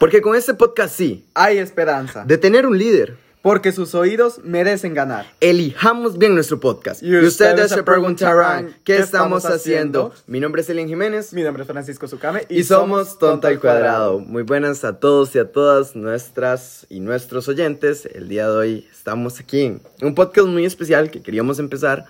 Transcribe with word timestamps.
Porque 0.00 0.22
con 0.22 0.34
este 0.34 0.54
podcast 0.54 0.96
sí, 0.96 1.26
Hay 1.34 1.58
esperanza. 1.58 2.24
de 2.24 2.38
tener 2.38 2.64
un 2.64 2.78
líder, 2.78 3.18
Porque 3.42 3.70
sus 3.70 3.94
oídos 3.94 4.40
merecen 4.42 4.94
ganar. 4.94 5.26
elijamos 5.42 6.16
bien 6.16 6.34
nuestro 6.34 6.58
podcast. 6.58 7.02
Y 7.02 7.14
ustedes 7.18 7.70
se 7.70 7.82
preguntarán, 7.82 8.74
¿qué 8.82 8.96
estamos 8.96 9.44
haciendo? 9.44 10.14
Mi 10.26 10.40
nombre 10.40 10.62
es 10.62 10.70
Elian 10.70 10.88
Jiménez 10.88 11.34
Mi 11.34 11.42
nombre 11.42 11.64
es 11.64 11.66
Francisco 11.66 12.08
Sucame 12.08 12.46
y 12.48 12.64
somos 12.64 13.18
Tonta 13.18 13.48
al 13.48 13.60
Cuadrado. 13.60 14.20
Muy 14.20 14.42
buenas 14.42 14.84
a 14.84 14.98
todos 14.98 15.36
y 15.36 15.38
a 15.38 15.52
todas 15.52 15.94
nuestras 15.94 16.86
y 16.88 17.00
nuestros 17.00 17.46
oyentes. 17.48 18.06
El 18.06 18.30
día 18.30 18.46
de 18.46 18.56
hoy 18.56 18.88
estamos 18.90 19.38
aquí 19.38 19.64
en 19.64 19.82
un 20.00 20.14
podcast 20.14 20.48
muy 20.48 20.64
especial 20.64 21.10
que 21.10 21.20
queríamos 21.20 21.58
empezar 21.58 22.06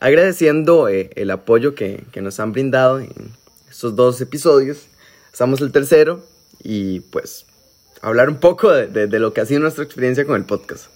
agradeciendo 0.00 0.88
eh, 0.88 1.10
el 1.14 1.30
apoyo 1.30 1.76
que, 1.76 2.04
que 2.10 2.20
nos 2.20 2.40
han 2.40 2.50
brindado 2.50 2.98
en 2.98 3.30
estos 3.70 3.94
dos 3.94 4.20
episodios. 4.20 4.88
Estamos 5.32 5.60
el 5.60 5.70
tercero 5.70 6.20
y 6.62 7.00
pues 7.00 7.46
hablar 8.00 8.28
un 8.28 8.36
poco 8.36 8.70
de, 8.72 8.86
de- 8.86 9.06
de 9.06 9.18
lo 9.18 9.32
que 9.32 9.40
ha 9.40 9.46
sido 9.46 9.60
nuestra 9.60 9.84
experiencia 9.84 10.24
con 10.24 10.36
el 10.36 10.44
podcast. 10.44 10.86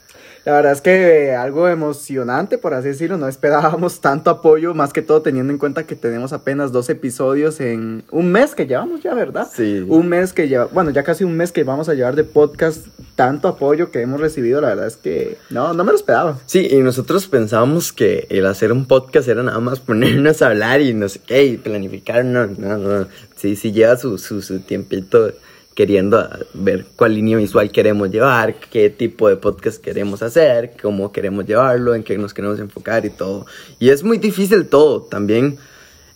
La 0.44 0.54
verdad 0.54 0.72
es 0.72 0.80
que 0.80 1.26
eh, 1.28 1.36
algo 1.36 1.68
emocionante, 1.68 2.58
por 2.58 2.74
así 2.74 2.88
decirlo. 2.88 3.16
No 3.16 3.28
esperábamos 3.28 4.00
tanto 4.00 4.28
apoyo, 4.28 4.74
más 4.74 4.92
que 4.92 5.00
todo 5.00 5.22
teniendo 5.22 5.52
en 5.52 5.58
cuenta 5.60 5.86
que 5.86 5.94
tenemos 5.94 6.32
apenas 6.32 6.72
dos 6.72 6.90
episodios 6.90 7.60
en 7.60 8.02
un 8.10 8.32
mes 8.32 8.56
que 8.56 8.66
llevamos 8.66 9.00
ya, 9.04 9.14
¿verdad? 9.14 9.46
Sí. 9.54 9.84
Un 9.86 10.08
mes 10.08 10.32
que 10.32 10.48
lleva, 10.48 10.64
bueno, 10.64 10.90
ya 10.90 11.04
casi 11.04 11.22
un 11.22 11.36
mes 11.36 11.52
que 11.52 11.62
vamos 11.62 11.88
a 11.88 11.94
llevar 11.94 12.16
de 12.16 12.24
podcast. 12.24 12.86
Tanto 13.14 13.46
apoyo 13.46 13.92
que 13.92 14.00
hemos 14.00 14.20
recibido, 14.20 14.60
la 14.60 14.70
verdad 14.70 14.86
es 14.88 14.96
que 14.96 15.36
no, 15.50 15.74
no 15.74 15.84
me 15.84 15.92
lo 15.92 15.96
esperaba. 15.96 16.40
Sí, 16.46 16.66
y 16.72 16.78
nosotros 16.80 17.28
pensábamos 17.28 17.92
que 17.92 18.26
el 18.28 18.44
hacer 18.46 18.72
un 18.72 18.86
podcast 18.86 19.28
era 19.28 19.44
nada 19.44 19.60
más 19.60 19.78
ponernos 19.80 20.42
a 20.42 20.48
hablar 20.48 20.80
y 20.80 20.92
no 20.92 21.08
sé 21.08 21.20
qué, 21.24 21.44
y 21.44 21.56
planificar, 21.56 22.24
no, 22.24 22.48
no, 22.48 22.78
no. 22.78 23.06
Sí, 23.36 23.54
sí 23.54 23.70
lleva 23.70 23.96
su, 23.96 24.18
su, 24.18 24.42
su 24.42 24.58
tiempito 24.60 25.30
queriendo 25.74 26.28
ver 26.54 26.86
cuál 26.96 27.14
línea 27.14 27.36
visual 27.36 27.70
queremos 27.70 28.10
llevar, 28.10 28.54
qué 28.54 28.90
tipo 28.90 29.28
de 29.28 29.36
podcast 29.36 29.82
queremos 29.82 30.22
hacer, 30.22 30.72
cómo 30.80 31.12
queremos 31.12 31.46
llevarlo, 31.46 31.94
en 31.94 32.02
qué 32.02 32.18
nos 32.18 32.34
queremos 32.34 32.58
enfocar 32.58 33.04
y 33.06 33.10
todo. 33.10 33.46
Y 33.78 33.90
es 33.90 34.02
muy 34.02 34.18
difícil 34.18 34.66
todo 34.66 35.02
también. 35.02 35.58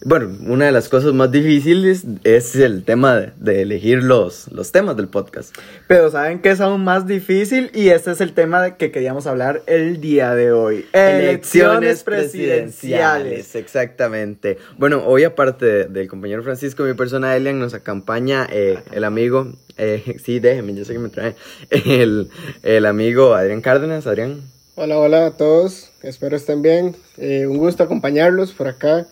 Bueno, 0.04 0.36
una 0.46 0.66
de 0.66 0.72
las 0.72 0.88
cosas 0.90 1.14
más 1.14 1.32
difíciles 1.32 2.04
es 2.22 2.54
el 2.54 2.84
tema 2.84 3.16
de, 3.16 3.32
de 3.38 3.62
elegir 3.62 4.02
los, 4.02 4.46
los 4.52 4.70
temas 4.70 4.96
del 4.96 5.08
podcast. 5.08 5.56
Pero 5.88 6.10
saben 6.10 6.40
que 6.40 6.50
es 6.50 6.60
aún 6.60 6.84
más 6.84 7.06
difícil 7.06 7.70
y 7.74 7.88
este 7.88 8.10
es 8.10 8.20
el 8.20 8.32
tema 8.34 8.62
de 8.62 8.76
que 8.76 8.90
queríamos 8.92 9.26
hablar 9.26 9.62
el 9.66 10.00
día 10.00 10.34
de 10.34 10.52
hoy. 10.52 10.84
Elecciones 10.92 12.02
presidenciales, 12.04 13.54
exactamente. 13.54 14.58
Bueno, 14.78 15.02
hoy 15.06 15.24
aparte 15.24 15.64
de- 15.66 15.84
del 15.86 16.08
compañero 16.08 16.42
Francisco, 16.42 16.82
mi 16.84 16.94
persona 16.94 17.34
Elian, 17.34 17.58
nos 17.58 17.74
acompaña 17.74 18.46
eh, 18.50 18.78
el 18.92 19.04
amigo, 19.04 19.52
eh, 19.78 20.16
sí, 20.24 20.40
déjeme, 20.40 20.74
yo 20.74 20.84
sé 20.84 20.92
que 20.92 20.98
me 20.98 21.08
trae, 21.08 21.34
el, 21.70 22.28
el 22.62 22.86
amigo 22.86 23.34
Adrián 23.34 23.60
Cárdenas. 23.62 24.06
Adrián, 24.06 24.42
Hola, 24.78 24.98
hola 24.98 25.26
a 25.26 25.30
todos, 25.30 25.90
espero 26.02 26.36
estén 26.36 26.60
bien. 26.60 26.94
Eh, 27.16 27.46
un 27.46 27.56
gusto 27.56 27.82
acompañarlos 27.82 28.52
por 28.52 28.68
acá. 28.68 29.06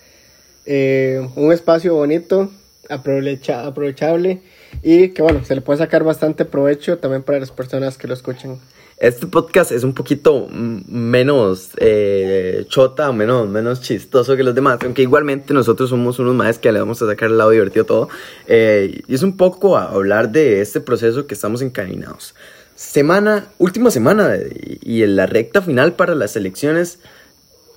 Eh, 0.67 1.27
un 1.37 1.53
espacio 1.53 1.95
bonito, 1.95 2.51
aprovecha- 2.89 3.67
aprovechable 3.67 4.41
y 4.83 5.09
que 5.11 5.23
bueno, 5.23 5.45
se 5.45 5.55
le 5.55 5.61
puede 5.61 5.79
sacar 5.79 6.05
bastante 6.05 6.45
provecho 6.45 6.99
también 6.99 7.23
para 7.23 7.39
las 7.41 7.51
personas 7.51 7.97
que 7.99 8.09
lo 8.09 8.15
escuchan. 8.15 8.59
este 8.99 9.27
podcast 9.27 9.73
es 9.73 9.85
un 9.85 9.93
poquito 9.93 10.47
menos 10.51 11.71
eh, 11.79 12.65
chota, 12.69 13.13
menos, 13.13 13.49
menos 13.49 13.81
chistoso 13.83 14.37
que 14.37 14.43
los 14.43 14.55
demás, 14.55 14.79
aunque 14.85 15.03
igualmente 15.03 15.53
nosotros 15.53 15.91
somos 15.91 16.19
unos 16.19 16.35
más 16.35 16.59
que 16.59 16.73
le 16.73 16.79
vamos 16.81 17.03
a 17.03 17.07
sacar 17.07 17.29
el 17.31 17.37
lado 17.39 17.51
divertido 17.51 17.85
todo. 17.85 18.09
Eh, 18.47 19.03
y 19.07 19.15
es 19.15 19.23
un 19.23 19.37
poco 19.37 19.77
a 19.77 19.91
hablar 19.91 20.31
de 20.31 20.61
este 20.61 20.81
proceso 20.81 21.27
que 21.27 21.35
estamos 21.35 21.61
encaminados. 21.61 22.35
Semana, 22.77 23.47
última 23.59 23.91
semana 23.91 24.37
y 24.81 25.03
en 25.03 25.17
la 25.17 25.27
recta 25.27 25.61
final 25.63 25.93
para 25.95 26.15
las 26.15 26.35
elecciones 26.37 26.99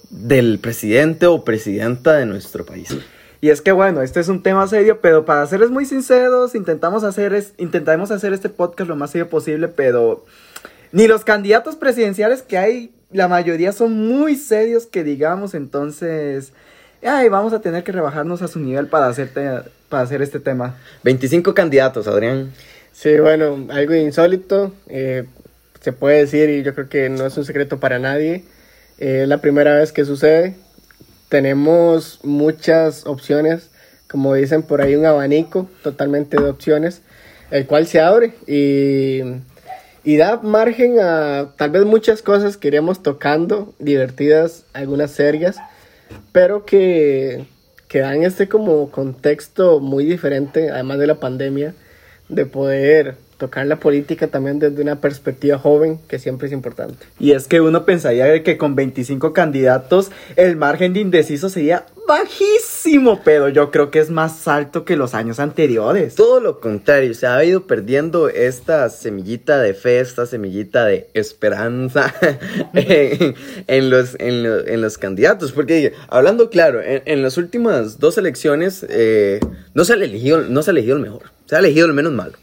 del 0.10 0.60
presidente 0.60 1.28
o 1.28 1.44
presidenta 1.44 2.14
de 2.14 2.26
nuestro 2.26 2.66
país. 2.66 2.96
Y 3.40 3.50
es 3.50 3.62
que 3.62 3.72
bueno, 3.72 4.02
este 4.02 4.20
es 4.20 4.30
un 4.30 4.42
tema 4.42 4.68
serio, 4.68 5.00
pero 5.02 5.26
para 5.26 5.46
serles 5.46 5.70
muy 5.70 5.86
sinceros, 5.86 6.56
intentamos 6.56 7.04
hacer, 7.04 7.34
es, 7.34 7.54
intentamos 7.58 8.12
hacer 8.12 8.34
este 8.34 8.50
podcast 8.50 8.90
lo 8.90 8.96
más 8.96 9.12
serio 9.12 9.30
posible, 9.30 9.68
pero 9.68 10.26
ni 10.92 11.08
los 11.08 11.24
candidatos 11.24 11.76
presidenciales 11.76 12.42
que 12.42 12.58
hay, 12.58 12.92
la 13.12 13.28
mayoría 13.28 13.72
son 13.74 13.94
muy 14.08 14.36
serios 14.36 14.88
que 14.88 15.04
digamos, 15.04 15.54
entonces, 15.54 16.52
ay, 17.04 17.30
vamos 17.30 17.54
a 17.54 17.62
tener 17.62 17.84
que 17.84 17.92
rebajarnos 17.92 18.42
a 18.42 18.48
su 18.48 18.60
nivel 18.60 18.88
para, 18.88 19.08
hacerte, 19.08 19.48
para 19.90 20.04
hacer 20.04 20.22
este 20.22 20.40
tema. 20.40 20.76
25 21.04 21.54
candidatos, 21.54 22.08
Adrián. 22.08 22.52
Sí, 22.92 23.20
bueno, 23.20 23.68
algo 23.70 23.94
insólito, 23.94 24.74
eh, 24.88 25.26
se 25.80 25.94
puede 25.94 26.18
decir 26.18 26.50
y 26.50 26.64
yo 26.64 26.74
creo 26.74 26.90
que 26.90 27.10
no 27.10 27.28
es 27.28 27.38
un 27.38 27.46
secreto 27.46 27.80
para 27.80 28.00
nadie. 28.00 28.44
Es 28.98 29.28
la 29.28 29.38
primera 29.38 29.76
vez 29.76 29.92
que 29.92 30.06
sucede. 30.06 30.56
Tenemos 31.30 32.20
muchas 32.24 33.06
opciones, 33.06 33.70
como 34.10 34.34
dicen 34.34 34.64
por 34.64 34.82
ahí, 34.82 34.96
un 34.96 35.06
abanico 35.06 35.70
totalmente 35.84 36.38
de 36.42 36.50
opciones, 36.50 37.04
el 37.52 37.68
cual 37.68 37.86
se 37.86 38.00
abre 38.00 38.34
y, 38.48 39.22
y 40.04 40.18
da 40.18 40.38
margen 40.42 41.00
a 41.00 41.54
tal 41.58 41.72
vez 41.72 41.86
muchas 41.86 42.24
cosas 42.24 42.58
que 42.58 42.70
iremos 42.70 43.04
tocando, 43.04 43.74
divertidas, 43.78 44.66
algunas 44.74 45.12
serias, 45.12 45.58
pero 46.32 46.66
que, 46.66 47.46
que 47.88 48.00
dan 48.00 48.24
este 48.24 48.50
como 48.50 48.90
contexto 48.90 49.80
muy 49.80 50.06
diferente, 50.06 50.72
además 50.72 50.98
de 50.98 51.08
la 51.08 51.20
pandemia, 51.20 51.76
de 52.30 52.46
poder 52.48 53.16
tocar 53.38 53.66
la 53.68 53.76
política 53.78 54.28
también 54.28 54.60
desde 54.60 54.82
una 54.82 55.00
perspectiva 55.00 55.58
joven, 55.58 56.00
que 56.08 56.18
siempre 56.20 56.48
es 56.48 56.54
importante. 56.54 57.06
Y 57.20 57.32
es 57.34 57.48
que 57.48 57.62
uno 57.62 57.86
pensaría 57.86 58.42
que 58.44 58.58
con 58.58 58.76
25 58.76 59.34
candidatos 59.34 60.12
el 60.36 60.56
margen 60.56 60.94
de 60.94 61.02
indeciso 61.02 61.50
sería 61.50 61.86
bajísimo, 62.08 63.22
pero 63.24 63.50
yo 63.50 63.70
creo 63.70 63.92
que 63.92 64.00
es 64.00 64.10
más 64.10 64.48
alto 64.48 64.86
que 64.86 64.96
los 64.96 65.14
años 65.14 65.40
anteriores. 65.40 66.16
Todo 66.16 66.40
lo 66.40 66.60
contrario, 66.60 67.14
se 67.14 67.28
ha 67.28 67.44
ido 67.44 67.68
perdiendo 67.68 68.30
esta 68.30 68.90
semillita 68.90 69.60
de 69.62 69.74
fe, 69.74 70.00
esta 70.00 70.26
semillita 70.26 70.86
de 70.86 71.10
esperanza 71.14 72.14
en, 72.74 73.36
en 73.68 73.90
los, 73.90 74.16
en, 74.20 74.44
lo- 74.44 74.66
en 74.68 74.82
los 74.82 74.98
candidatos. 74.98 75.52
Porque, 75.52 75.94
hablando 76.08 76.50
claro, 76.50 76.82
en, 76.82 77.02
en 77.06 77.22
las 77.22 77.38
últimas 77.38 78.00
dos 78.00 78.18
elecciones 78.18 78.86
eh, 78.90 79.40
no, 79.74 79.84
se 79.86 79.94
ha 79.94 79.96
elegido, 79.98 80.42
no 80.42 80.64
se 80.64 80.72
ha 80.72 80.74
elegido 80.74 80.96
el 80.96 81.04
mejor, 81.04 81.24
se 81.46 81.56
ha 81.56 81.60
elegido 81.60 81.88
el 81.88 81.94
menos 81.94 82.14
malo. 82.14 82.34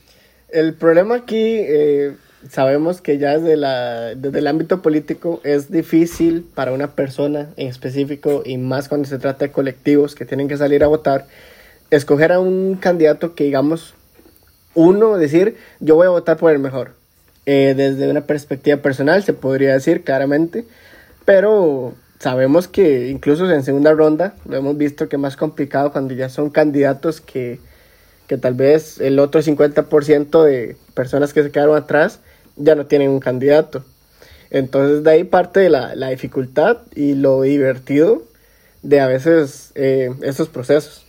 El 0.55 0.75
problema 0.75 1.17
aquí, 1.17 1.57
eh, 1.59 2.15
sabemos 2.49 3.01
que 3.01 3.19
ya 3.19 3.37
desde, 3.37 3.57
la, 3.57 4.15
desde 4.15 4.39
el 4.39 4.47
ámbito 4.47 4.83
político 4.83 5.41
es 5.43 5.69
difícil 5.69 6.47
para 6.55 6.71
una 6.71 6.93
persona 6.93 7.49
en 7.57 7.67
específico, 7.67 8.45
y 8.47 8.57
más 8.57 8.89
cuando 8.89 9.09
se 9.09 9.19
trata 9.19 9.47
de 9.47 9.51
colectivos 9.51 10.15
que 10.15 10.25
tienen 10.25 10.47
que 10.47 10.57
salir 10.57 10.85
a 10.85 10.87
votar, 10.87 11.27
escoger 11.91 12.31
a 12.31 12.39
un 12.39 12.77
candidato 12.77 13.35
que 13.35 13.43
digamos, 13.43 13.95
uno 14.75 15.17
decir, 15.17 15.57
yo 15.81 15.97
voy 15.97 16.07
a 16.07 16.11
votar 16.11 16.37
por 16.37 16.53
el 16.53 16.61
mejor. 16.61 16.93
Eh, 17.47 17.75
desde 17.77 18.09
una 18.09 18.21
perspectiva 18.21 18.77
personal 18.77 19.25
se 19.25 19.33
podría 19.33 19.73
decir 19.73 20.05
claramente, 20.05 20.67
pero 21.25 21.95
sabemos 22.21 22.69
que 22.69 23.09
incluso 23.09 23.51
en 23.51 23.65
segunda 23.65 23.93
ronda 23.93 24.37
lo 24.49 24.57
hemos 24.57 24.79
visto 24.79 25.09
que 25.09 25.17
es 25.17 25.21
más 25.21 25.37
complicado 25.37 25.91
cuando 25.91 26.15
ya 26.15 26.29
son 26.29 26.51
candidatos 26.51 27.21
que, 27.21 27.59
que 28.27 28.39
tal 28.39 28.55
vez 28.55 29.01
el 29.01 29.19
otro 29.19 29.41
50% 29.41 30.43
de 30.45 30.77
personas 30.95 31.33
que 31.33 31.43
se 31.43 31.51
quedaron 31.51 31.77
atrás 31.77 32.21
ya 32.57 32.75
no 32.75 32.87
tienen 32.87 33.11
un 33.11 33.21
candidato. 33.21 33.85
Entonces 34.51 35.03
de 35.03 35.11
ahí 35.11 35.25
parte 35.25 35.69
la, 35.69 35.95
la 35.95 36.11
dificultad 36.11 36.79
y 36.95 37.15
lo 37.15 37.43
divertido 37.43 38.23
de 38.83 39.01
a 39.01 39.09
veces 39.09 39.73
eh, 39.75 40.13
estos 40.23 40.49
procesos. 40.49 41.05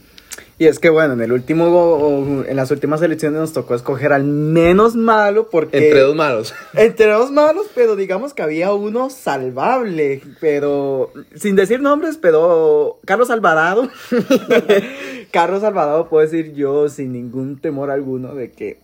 Y 0.58 0.68
es 0.68 0.80
que 0.80 0.90
bueno, 0.90 1.14
en 1.14 1.22
el 1.22 1.34
último, 1.34 2.46
en 2.48 2.56
las 2.56 2.72
últimas 2.72 3.02
elecciones 3.02 3.40
nos 3.40 3.52
tocó 3.52 3.76
escoger 3.76 4.14
al 4.14 4.24
menos 4.24 4.96
malo 4.96 5.50
porque... 5.50 5.90
Entre 5.90 6.00
dos 6.00 6.16
malos. 6.16 6.54
Entre 6.74 7.12
dos 7.12 7.30
malos, 7.30 7.68
pero 7.76 7.98
digamos 7.98 8.34
que 8.34 8.42
había 8.42 8.72
uno 8.72 9.10
salvable, 9.10 10.22
pero 10.40 11.12
sin 11.36 11.58
decir 11.58 11.82
nombres, 11.82 12.18
pero 12.22 13.00
Carlos 13.06 13.30
Alvarado. 13.32 13.90
Carlos 15.36 15.66
Alvarado 15.66 16.08
puedo 16.08 16.26
decir 16.26 16.54
yo 16.54 16.88
sin 16.88 17.12
ningún 17.12 17.60
temor 17.60 17.92
alguno 17.92 18.36
de 18.36 18.52
que 18.52 18.80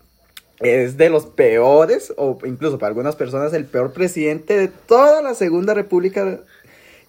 es 0.59 0.98
de 0.98 1.09
los 1.09 1.25
peores, 1.25 2.13
o 2.18 2.38
incluso 2.44 2.77
para 2.77 2.89
algunas 2.89 3.15
personas 3.15 3.53
el 3.53 3.63
peor 3.63 3.94
presidente 3.94 4.57
de 4.57 4.68
toda 4.68 5.21
la 5.21 5.33
Segunda 5.33 5.74
República. 5.74 6.42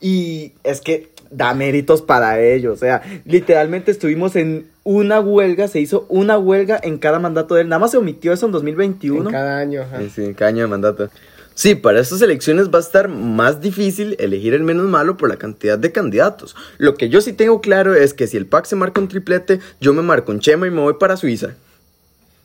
Y 0.00 0.52
es 0.62 0.80
que 0.80 1.10
da 1.32 1.54
méritos 1.54 2.02
para 2.02 2.40
ello. 2.40 2.72
O 2.72 2.76
sea, 2.76 3.02
literalmente 3.24 3.90
estuvimos 3.90 4.36
en 4.36 4.68
una 4.84 5.18
huelga, 5.18 5.66
se 5.66 5.80
hizo 5.80 6.06
una 6.08 6.38
huelga 6.38 6.78
en 6.80 6.98
cada 6.98 7.18
mandato 7.18 7.56
de 7.56 7.62
él. 7.62 7.68
Nada 7.68 7.80
más 7.80 7.90
se 7.90 7.96
omitió 7.96 8.32
eso 8.32 8.46
en 8.46 8.52
2021. 8.52 9.24
En 9.24 9.32
cada 9.32 9.58
año. 9.58 9.82
ajá. 9.82 9.98
Sí, 9.98 10.10
sí, 10.10 10.34
cada 10.34 10.50
año 10.50 10.62
de 10.62 10.68
mandato. 10.68 11.10
Sí, 11.54 11.74
para 11.74 12.00
estas 12.00 12.22
elecciones 12.22 12.70
va 12.70 12.78
a 12.78 12.82
estar 12.82 13.08
más 13.08 13.60
difícil 13.60 14.16
elegir 14.18 14.54
el 14.54 14.62
menos 14.62 14.86
malo 14.86 15.16
por 15.16 15.28
la 15.28 15.36
cantidad 15.36 15.78
de 15.78 15.92
candidatos. 15.92 16.56
Lo 16.78 16.94
que 16.94 17.08
yo 17.08 17.20
sí 17.20 17.32
tengo 17.32 17.60
claro 17.60 17.94
es 17.94 18.14
que 18.14 18.26
si 18.26 18.36
el 18.36 18.46
PAC 18.46 18.66
se 18.66 18.76
marca 18.76 19.00
un 19.00 19.08
triplete, 19.08 19.60
yo 19.80 19.92
me 19.92 20.02
marco 20.02 20.32
un 20.32 20.40
Chema 20.40 20.66
y 20.66 20.70
me 20.70 20.80
voy 20.80 20.94
para 20.94 21.16
Suiza. 21.16 21.54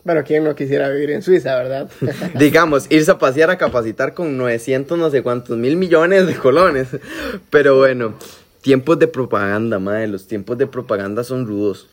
Bueno, 0.03 0.23
¿quién 0.25 0.43
no 0.43 0.55
quisiera 0.55 0.89
vivir 0.89 1.11
en 1.11 1.21
Suiza, 1.21 1.55
verdad? 1.55 1.89
Digamos, 2.39 2.85
irse 2.89 3.11
a 3.11 3.17
pasear 3.17 3.49
a 3.49 3.57
capacitar 3.57 4.13
con 4.13 4.37
900 4.37 4.97
no 4.97 5.09
sé 5.09 5.21
cuántos 5.21 5.57
mil 5.57 5.75
millones 5.75 6.27
de 6.27 6.35
colones. 6.35 6.87
Pero 7.49 7.77
bueno, 7.77 8.15
tiempos 8.61 8.99
de 8.99 9.07
propaganda, 9.07 9.79
madre. 9.79 10.07
Los 10.07 10.27
tiempos 10.27 10.57
de 10.57 10.67
propaganda 10.67 11.23
son 11.23 11.45
rudos. 11.45 11.87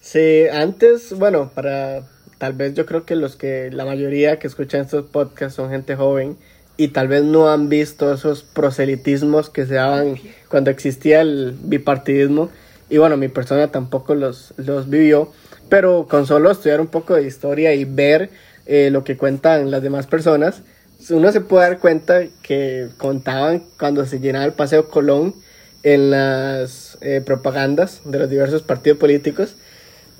Sí, 0.00 0.46
antes, 0.52 1.12
bueno, 1.18 1.50
para 1.54 2.02
tal 2.38 2.52
vez 2.52 2.74
yo 2.74 2.86
creo 2.86 3.04
que 3.04 3.16
los 3.16 3.36
que 3.36 3.70
la 3.72 3.84
mayoría 3.84 4.38
que 4.38 4.46
escuchan 4.46 4.82
estos 4.82 5.04
podcasts 5.06 5.56
son 5.56 5.70
gente 5.70 5.96
joven 5.96 6.36
y 6.76 6.88
tal 6.88 7.08
vez 7.08 7.24
no 7.24 7.50
han 7.50 7.68
visto 7.68 8.12
esos 8.12 8.44
proselitismos 8.44 9.50
que 9.50 9.66
se 9.66 9.74
daban 9.74 10.14
cuando 10.48 10.70
existía 10.70 11.20
el 11.20 11.56
bipartidismo. 11.60 12.50
Y 12.88 12.98
bueno, 12.98 13.16
mi 13.16 13.28
persona 13.28 13.68
tampoco 13.68 14.14
los, 14.14 14.54
los 14.56 14.88
vivió, 14.88 15.32
pero 15.68 16.06
con 16.08 16.26
solo 16.26 16.50
estudiar 16.50 16.80
un 16.80 16.86
poco 16.86 17.14
de 17.14 17.24
historia 17.24 17.74
y 17.74 17.84
ver 17.84 18.30
eh, 18.66 18.90
lo 18.90 19.02
que 19.02 19.16
cuentan 19.16 19.70
las 19.72 19.82
demás 19.82 20.06
personas, 20.06 20.62
uno 21.10 21.32
se 21.32 21.40
puede 21.40 21.68
dar 21.68 21.78
cuenta 21.80 22.22
que 22.42 22.88
contaban 22.96 23.64
cuando 23.78 24.06
se 24.06 24.20
llenaba 24.20 24.44
el 24.44 24.52
Paseo 24.52 24.88
Colón 24.88 25.34
en 25.82 26.10
las 26.10 26.96
eh, 27.00 27.22
propagandas 27.24 28.02
de 28.04 28.18
los 28.18 28.30
diversos 28.30 28.62
partidos 28.62 28.98
políticos 28.98 29.56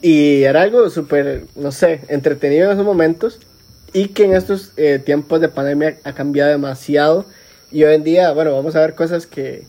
y 0.00 0.45
era 0.45 0.62
algo 0.62 0.89
súper, 0.91 1.45
no 1.56 1.73
sé, 1.73 2.00
entretenido 2.09 2.67
en 2.67 2.73
esos 2.73 2.85
momentos 2.85 3.41
y 3.93 4.09
que 4.09 4.25
en 4.25 4.35
estos 4.35 4.73
eh, 4.77 5.00
tiempos 5.05 5.41
de 5.41 5.49
pandemia 5.49 5.99
ha 6.05 6.12
cambiado 6.12 6.50
demasiado. 6.50 7.25
Y 7.71 7.85
hoy 7.85 7.95
en 7.95 8.05
día, 8.05 8.33
bueno, 8.33 8.53
vamos 8.53 8.77
a 8.77 8.81
ver 8.81 8.95
cosas 8.95 9.27
que, 9.27 9.67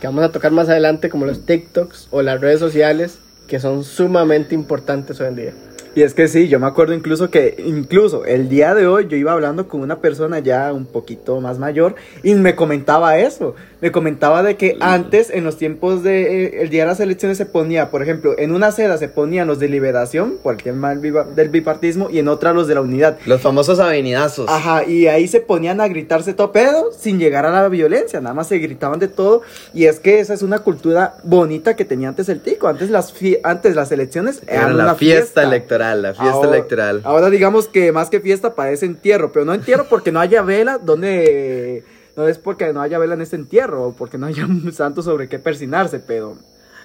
que 0.00 0.06
vamos 0.06 0.24
a 0.24 0.32
tocar 0.32 0.52
más 0.52 0.68
adelante, 0.68 1.08
como 1.08 1.26
los 1.26 1.46
TikToks 1.46 2.08
o 2.10 2.22
las 2.22 2.40
redes 2.40 2.60
sociales, 2.60 3.18
que 3.46 3.60
son 3.60 3.84
sumamente 3.84 4.54
importantes 4.54 5.20
hoy 5.20 5.28
en 5.28 5.36
día. 5.36 5.52
Y 5.98 6.02
es 6.04 6.14
que 6.14 6.28
sí, 6.28 6.46
yo 6.46 6.60
me 6.60 6.68
acuerdo 6.68 6.94
incluso 6.94 7.28
que, 7.28 7.56
incluso 7.66 8.24
el 8.24 8.48
día 8.48 8.72
de 8.72 8.86
hoy 8.86 9.08
yo 9.08 9.16
iba 9.16 9.32
hablando 9.32 9.66
con 9.66 9.80
una 9.80 9.96
persona 10.00 10.38
ya 10.38 10.72
un 10.72 10.86
poquito 10.86 11.40
más 11.40 11.58
mayor 11.58 11.96
y 12.22 12.34
me 12.34 12.54
comentaba 12.54 13.18
eso. 13.18 13.56
Me 13.80 13.90
comentaba 13.92 14.42
de 14.44 14.56
que 14.56 14.76
antes, 14.80 15.30
en 15.30 15.42
los 15.44 15.56
tiempos 15.56 16.02
de, 16.04 16.44
eh, 16.46 16.62
el 16.62 16.68
día 16.70 16.82
de 16.82 16.88
las 16.88 17.00
elecciones 17.00 17.36
se 17.38 17.46
ponía, 17.46 17.90
por 17.90 18.02
ejemplo, 18.02 18.36
en 18.38 18.52
una 18.52 18.70
seda 18.72 18.96
se 18.98 19.08
ponían 19.08 19.46
los 19.48 19.58
de 19.60 19.68
liberación, 19.68 20.34
cualquier 20.42 20.74
mal 20.74 20.98
viva- 20.98 21.24
del 21.24 21.48
bipartismo, 21.48 22.10
y 22.10 22.18
en 22.18 22.26
otra 22.28 22.52
los 22.52 22.66
de 22.68 22.74
la 22.74 22.80
unidad. 22.80 23.18
Los 23.26 23.40
famosos 23.40 23.78
avenidazos. 23.78 24.48
Ajá, 24.48 24.84
y 24.84 25.06
ahí 25.06 25.26
se 25.28 25.40
ponían 25.40 25.80
a 25.80 25.86
gritarse 25.88 26.32
todo 26.34 26.50
pedo 26.50 26.90
sin 26.96 27.18
llegar 27.20 27.46
a 27.46 27.50
la 27.50 27.68
violencia, 27.68 28.20
nada 28.20 28.34
más 28.34 28.48
se 28.48 28.58
gritaban 28.58 28.98
de 28.98 29.06
todo. 29.08 29.42
Y 29.74 29.84
es 29.86 30.00
que 30.00 30.18
esa 30.18 30.34
es 30.34 30.42
una 30.42 30.58
cultura 30.60 31.14
bonita 31.22 31.76
que 31.76 31.84
tenía 31.84 32.08
antes 32.08 32.28
el 32.28 32.40
tico. 32.40 32.66
Antes 32.66 32.90
las, 32.90 33.14
antes 33.44 33.76
las 33.76 33.92
elecciones 33.92 34.42
Era 34.48 34.62
eran 34.62 34.76
la 34.76 34.94
fiesta, 34.96 35.44
electoral, 35.44 35.87
la 35.94 36.14
fiesta 36.14 36.32
Ahora- 36.34 36.50
electoral. 36.56 37.00
Ahora 37.04 37.30
digamos 37.30 37.68
que 37.68 37.92
más 37.92 38.10
que 38.10 38.20
fiesta 38.20 38.54
parece 38.54 38.86
entierro, 38.86 39.32
pero 39.32 39.44
no 39.44 39.54
entierro 39.54 39.86
porque 39.88 40.12
no 40.12 40.20
haya 40.20 40.42
vela 40.42 40.78
donde... 40.78 41.84
No 42.16 42.26
es 42.26 42.36
porque 42.38 42.72
no 42.72 42.80
haya 42.82 42.98
vela 42.98 43.14
en 43.14 43.20
este 43.20 43.36
entierro, 43.36 43.84
o 43.88 43.92
porque 43.92 44.18
no 44.18 44.26
haya 44.26 44.44
un 44.44 44.72
santo 44.72 45.02
sobre 45.02 45.28
qué 45.28 45.38
persinarse, 45.38 46.00
pero... 46.00 46.36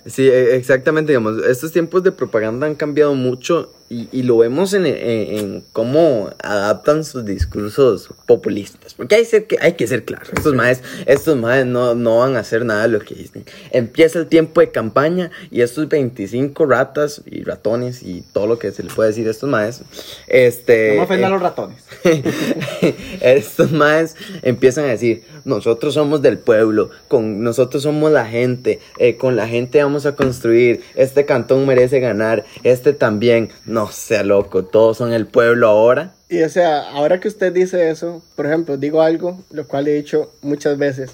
Sí, 0.05 0.27
e- 0.27 0.55
exactamente, 0.57 1.11
digamos, 1.13 1.43
estos 1.45 1.71
tiempos 1.71 2.03
de 2.03 2.11
propaganda 2.11 2.67
han 2.67 2.75
cambiado 2.75 3.15
mucho 3.15 3.71
y, 3.93 4.09
y 4.11 4.23
lo 4.23 4.37
vemos 4.37 4.73
en, 4.73 4.85
en- 4.85 4.95
en 5.37 5.63
cómo 5.71 6.29
adaptan 6.41 7.03
sus 7.03 7.23
discursos 7.25 8.09
populistas. 8.25 8.93
Porque 8.93 9.15
hay, 9.15 9.25
ser 9.25 9.45
que, 9.47 9.57
hay 9.61 9.73
que 9.73 9.87
ser 9.87 10.03
claros, 10.05 10.29
estos 10.35 10.53
maes, 10.55 10.81
estos 11.05 11.37
maes 11.37 11.65
no, 11.65 11.93
no 11.95 12.19
van 12.19 12.35
a 12.35 12.39
hacer 12.39 12.65
nada 12.65 12.83
de 12.83 12.89
lo 12.89 12.99
que 12.99 13.15
dicen. 13.15 13.45
Empieza 13.71 14.19
el 14.19 14.27
tiempo 14.27 14.61
de 14.61 14.71
campaña 14.71 15.31
y 15.51 15.61
estos 15.61 15.87
25 15.89 16.65
ratas 16.65 17.21
y 17.25 17.43
ratones 17.43 18.03
y 18.03 18.21
todo 18.33 18.47
lo 18.47 18.59
que 18.59 18.71
se 18.71 18.83
le 18.83 18.89
puede 18.89 19.09
decir 19.09 19.27
a 19.27 19.31
estos 19.31 19.49
maes, 19.49 19.81
este... 20.27 20.89
No 20.91 20.95
me 20.95 21.01
ofendan 21.03 21.29
eh, 21.29 21.33
los 21.33 21.41
ratones. 21.41 21.83
estos 23.21 23.71
maes 23.71 24.15
empiezan 24.41 24.85
a 24.85 24.89
decir, 24.89 25.23
nosotros 25.45 25.93
somos 25.93 26.21
del 26.21 26.37
pueblo, 26.37 26.89
con 27.07 27.43
nosotros 27.43 27.83
somos 27.83 28.11
la 28.11 28.25
gente, 28.25 28.79
eh, 28.97 29.17
con 29.17 29.35
la 29.35 29.47
gente 29.47 29.81
vamos 29.83 30.05
a 30.05 30.15
construir, 30.15 30.81
este 30.95 31.25
cantón 31.25 31.65
merece 31.65 31.99
ganar, 31.99 32.45
este 32.63 32.93
también, 32.93 33.49
no 33.65 33.82
sea 33.91 34.23
loco, 34.23 34.63
todos 34.65 34.97
son 34.97 35.13
el 35.13 35.25
pueblo 35.27 35.67
ahora. 35.67 36.13
Y 36.29 36.41
o 36.43 36.49
sea, 36.49 36.89
ahora 36.91 37.19
que 37.19 37.27
usted 37.27 37.53
dice 37.53 37.89
eso, 37.89 38.23
por 38.35 38.45
ejemplo, 38.45 38.77
digo 38.77 39.01
algo, 39.01 39.43
lo 39.51 39.67
cual 39.67 39.87
he 39.87 39.93
dicho 39.93 40.31
muchas 40.41 40.77
veces, 40.77 41.11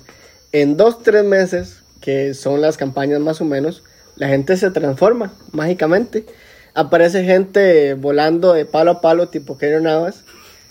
en 0.51 0.77
dos, 0.77 1.04
tres 1.04 1.24
meses, 1.24 1.81
que 2.01 2.33
son 2.33 2.62
las 2.62 2.77
campañas 2.77 3.19
más 3.19 3.42
o 3.42 3.45
menos, 3.45 3.83
la 4.16 4.27
gente 4.27 4.56
se 4.57 4.71
transforma 4.71 5.33
mágicamente. 5.51 6.25
Aparece 6.74 7.24
gente 7.24 7.94
volando 7.95 8.54
de 8.54 8.66
palo 8.66 8.92
a 8.92 9.01
palo, 9.01 9.27
tipo 9.30 9.57
Keiro 9.57 9.80
Navas, 9.81 10.24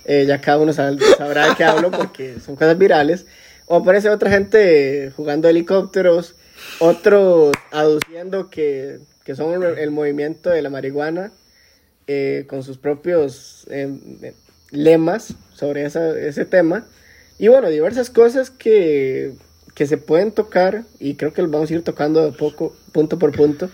eh, 0.05 0.25
ya 0.27 0.41
cada 0.41 0.59
uno 0.59 0.73
sabe- 0.73 0.99
sabrá 1.19 1.49
de 1.49 1.55
qué 1.55 1.65
hablo 1.65 1.91
porque 1.97 2.37
son 2.45 2.57
cosas 2.57 2.79
virales. 2.79 3.27
O 3.67 3.77
aparece 3.77 4.09
otra 4.09 4.31
gente 4.31 5.13
jugando 5.17 5.49
helicópteros, 5.49 6.35
otros 6.79 7.53
aduciendo 7.71 8.49
que, 8.51 9.01
que 9.25 9.35
son 9.35 9.63
el 9.63 9.91
movimiento 9.91 10.49
de 10.51 10.63
la 10.63 10.71
marihuana, 10.71 11.33
eh, 12.09 12.47
con 12.49 12.63
sus 12.63 12.79
propios 12.79 13.67
eh, 13.71 14.33
lemas 14.71 15.35
sobre 15.55 15.85
esa- 15.85 16.19
ese 16.19 16.45
tema. 16.47 16.87
Y 17.39 17.49
bueno, 17.49 17.69
diversas 17.69 18.11
cosas 18.11 18.51
que, 18.51 19.33
que 19.75 19.87
se 19.87 19.99
pueden 19.99 20.33
tocar 20.33 20.85
y 20.99 21.15
creo 21.15 21.33
que 21.33 21.43
los 21.43 21.51
vamos 21.51 21.71
a 21.71 21.75
ir 21.75 21.83
tocando 21.85 22.25
de 22.25 22.33
poco, 22.37 22.75
punto 22.93 23.19
por 23.19 23.33
punto, 23.37 23.71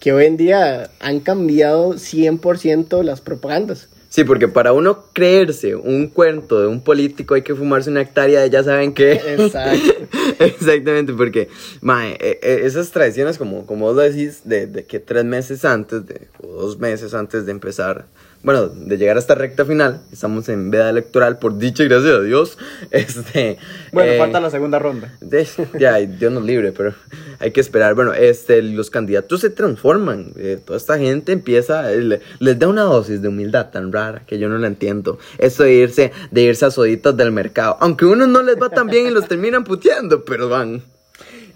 que 0.00 0.12
hoy 0.12 0.24
en 0.24 0.36
día 0.36 0.90
han 0.98 1.20
cambiado 1.20 1.92
100% 1.94 3.02
las 3.02 3.20
propagandas. 3.20 3.88
Sí, 4.08 4.24
porque 4.24 4.48
para 4.48 4.72
uno 4.72 5.04
creerse 5.12 5.74
un 5.76 6.08
cuento 6.08 6.62
de 6.62 6.66
un 6.66 6.80
político 6.80 7.34
hay 7.34 7.42
que 7.42 7.54
fumarse 7.54 7.90
una 7.90 8.00
hectárea 8.00 8.40
de 8.40 8.48
ya 8.48 8.62
saben 8.64 8.94
qué. 8.94 9.12
Exacto. 9.12 9.92
Exactamente, 10.40 11.12
porque 11.12 11.48
mae, 11.80 12.12
eh, 12.12 12.38
eh, 12.42 12.60
esas 12.64 12.90
tradiciones, 12.90 13.38
como, 13.38 13.66
como 13.66 13.86
vos 13.86 13.96
lo 13.96 14.02
decís, 14.02 14.42
de, 14.44 14.66
de 14.66 14.84
que 14.84 15.00
tres 15.00 15.24
meses 15.24 15.64
antes, 15.64 16.06
de, 16.06 16.28
o 16.42 16.46
dos 16.46 16.78
meses 16.78 17.14
antes 17.14 17.44
de 17.46 17.52
empezar, 17.52 18.06
bueno, 18.42 18.68
de 18.68 18.96
llegar 18.98 19.16
a 19.16 19.20
esta 19.20 19.34
recta 19.34 19.64
final, 19.64 20.00
estamos 20.12 20.48
en 20.48 20.70
veda 20.70 20.90
electoral, 20.90 21.38
por 21.38 21.58
dicha 21.58 21.82
y 21.82 21.88
gracias 21.88 22.14
a 22.14 22.20
Dios. 22.20 22.56
Este, 22.90 23.58
Bueno, 23.92 24.12
eh, 24.12 24.18
falta 24.18 24.40
la 24.40 24.50
segunda 24.50 24.78
ronda. 24.78 25.12
de- 25.20 25.46
ya, 25.78 25.96
Dios 25.96 26.32
nos 26.32 26.44
libre, 26.44 26.72
pero 26.72 26.94
hay 27.40 27.50
que 27.50 27.60
esperar. 27.60 27.94
Bueno, 27.94 28.14
este, 28.14 28.62
los 28.62 28.90
candidatos 28.90 29.40
se 29.40 29.50
transforman. 29.50 30.32
eh, 30.36 30.58
toda 30.64 30.76
esta 30.76 30.98
gente 30.98 31.32
empieza, 31.32 31.92
eh, 31.92 32.00
le- 32.00 32.20
les 32.38 32.58
da 32.58 32.68
una 32.68 32.82
dosis 32.82 33.20
de 33.20 33.28
humildad 33.28 33.70
tan 33.70 33.92
rara 33.92 34.22
que 34.26 34.38
yo 34.38 34.48
no 34.48 34.56
la 34.58 34.66
entiendo. 34.68 35.18
Eso 35.38 35.64
de 35.64 35.74
irse, 35.74 36.12
de 36.30 36.42
irse 36.42 36.64
a 36.64 36.70
soditas 36.70 37.16
del 37.16 37.32
mercado. 37.32 37.76
Aunque 37.80 38.04
a 38.04 38.08
unos 38.08 38.28
no 38.28 38.42
les 38.42 38.56
va 38.60 38.68
tan 38.70 38.86
bien 38.86 39.06
y 39.06 39.10
los 39.10 39.26
terminan 39.28 39.64
puteando, 39.64 40.24
pero 40.24 40.48
van. 40.48 40.82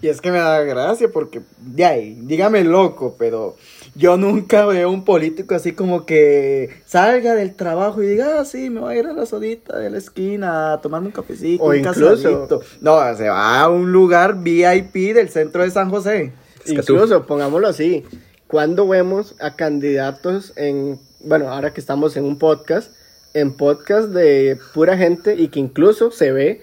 Y 0.01 0.09
es 0.09 0.19
que 0.19 0.31
me 0.31 0.37
da 0.39 0.59
gracia 0.63 1.07
porque, 1.13 1.41
ahí, 1.85 2.17
dígame 2.23 2.65
loco, 2.65 3.15
pero 3.17 3.55
yo 3.95 4.17
nunca 4.17 4.65
veo 4.65 4.89
un 4.89 5.05
político 5.05 5.53
así 5.55 5.73
como 5.73 6.05
que 6.05 6.69
salga 6.85 7.35
del 7.35 7.55
trabajo 7.55 8.01
y 8.01 8.07
diga, 8.07 8.39
ah, 8.39 8.45
sí, 8.45 8.69
me 8.69 8.79
voy 8.79 8.95
a 8.95 8.99
ir 8.99 9.07
a 9.07 9.13
la 9.13 9.25
sodita 9.25 9.77
de 9.77 9.89
la 9.89 9.97
esquina 9.99 10.73
a 10.73 10.81
tomarme 10.81 11.07
un 11.07 11.13
cafecito, 11.13 11.63
O 11.63 11.69
un 11.69 11.77
incluso- 11.77 12.09
casadito". 12.09 12.61
No, 12.81 12.99
se 13.15 13.29
va 13.29 13.59
a 13.61 13.69
un 13.69 13.91
lugar 13.91 14.39
VIP 14.41 15.13
del 15.13 15.29
centro 15.29 15.63
de 15.63 15.71
San 15.71 15.89
José. 15.89 16.33
Es 16.65 16.73
que 16.73 16.81
tú- 16.81 16.93
Incluso, 16.93 17.25
pongámoslo 17.25 17.67
así, 17.67 18.03
cuando 18.47 18.87
vemos 18.87 19.35
a 19.39 19.55
candidatos 19.55 20.53
en, 20.55 20.99
bueno, 21.21 21.49
ahora 21.49 21.73
que 21.73 21.79
estamos 21.81 22.15
en 22.17 22.23
un 22.25 22.37
podcast, 22.39 22.91
en 23.33 23.53
podcast 23.53 24.09
de 24.09 24.57
pura 24.73 24.97
gente 24.97 25.35
y 25.35 25.47
que 25.49 25.59
incluso 25.59 26.11
se 26.11 26.31
ve 26.31 26.61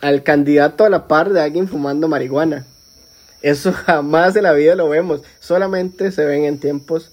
al 0.00 0.22
candidato 0.22 0.84
a 0.84 0.90
la 0.90 1.08
par 1.08 1.32
de 1.32 1.40
alguien 1.40 1.68
fumando 1.68 2.06
marihuana. 2.06 2.66
Eso 3.42 3.72
jamás 3.86 4.34
en 4.36 4.44
la 4.44 4.52
vida 4.52 4.74
lo 4.74 4.88
vemos, 4.88 5.22
solamente 5.40 6.10
se 6.12 6.24
ven 6.24 6.44
en 6.44 6.58
tiempos, 6.58 7.12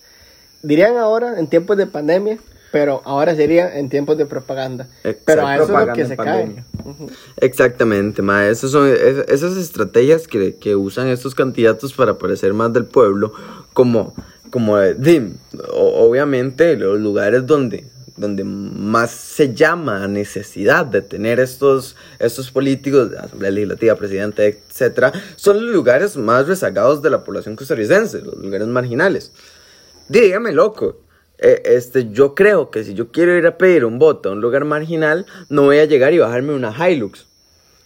dirían 0.61 0.97
ahora 0.97 1.37
en 1.39 1.47
tiempos 1.47 1.77
de 1.77 1.85
pandemia, 1.87 2.37
pero 2.71 3.01
ahora 3.05 3.35
sería 3.35 3.77
en 3.77 3.87
tiempos 3.89 4.17
de 4.17 4.25
propaganda. 4.25 4.87
Pero 5.25 5.45
a 5.45 5.55
eso 5.55 5.63
es 5.79 5.87
lo 5.87 5.93
que 5.93 6.05
se 6.07 6.15
pandemia. 6.15 6.65
cae. 6.83 6.93
Exactamente, 7.37 8.21
ma. 8.23 8.47
Esas 8.47 8.71
son 8.71 8.87
es- 8.87 9.25
esas 9.29 9.57
estrategias 9.57 10.27
que, 10.27 10.55
que 10.55 10.75
usan 10.75 11.07
estos 11.07 11.35
candidatos 11.35 11.93
para 11.93 12.17
parecer 12.17 12.53
más 12.53 12.73
del 12.73 12.85
pueblo, 12.85 13.31
como, 13.73 14.15
como 14.49 14.79
eh, 14.79 14.95
de- 14.95 15.33
obviamente 15.71 16.75
los 16.75 16.99
lugares 16.99 17.45
donde, 17.45 17.85
donde 18.15 18.43
más 18.43 19.11
se 19.11 19.53
llama 19.53 20.03
a 20.03 20.07
necesidad 20.07 20.85
de 20.85 21.01
tener 21.01 21.39
estos, 21.39 21.95
estos 22.19 22.51
políticos, 22.51 23.11
Asamblea 23.17 23.51
Legislativa, 23.51 23.95
Presidente, 23.95 24.63
etcétera, 24.69 25.11
son 25.35 25.65
los 25.65 25.73
lugares 25.73 26.15
más 26.15 26.47
rezagados 26.47 27.01
de 27.01 27.09
la 27.09 27.23
población 27.23 27.55
costarricense, 27.55 28.21
los 28.21 28.35
lugares 28.35 28.67
marginales. 28.67 29.31
Dígame, 30.09 30.51
loco. 30.51 31.01
eh, 31.39 31.61
este, 31.65 32.11
yo 32.11 32.35
creo 32.35 32.69
que 32.69 32.83
si 32.83 32.93
yo 32.93 33.11
quiero 33.11 33.35
ir 33.35 33.47
a 33.47 33.57
pedir 33.57 33.85
un 33.85 33.99
voto 33.99 34.29
a 34.29 34.31
un 34.33 34.41
lugar 34.41 34.65
marginal, 34.65 35.25
no 35.49 35.63
voy 35.63 35.79
a 35.79 35.85
llegar 35.85 36.13
y 36.13 36.19
bajarme 36.19 36.53
una 36.53 36.71
Hilux. 36.71 37.25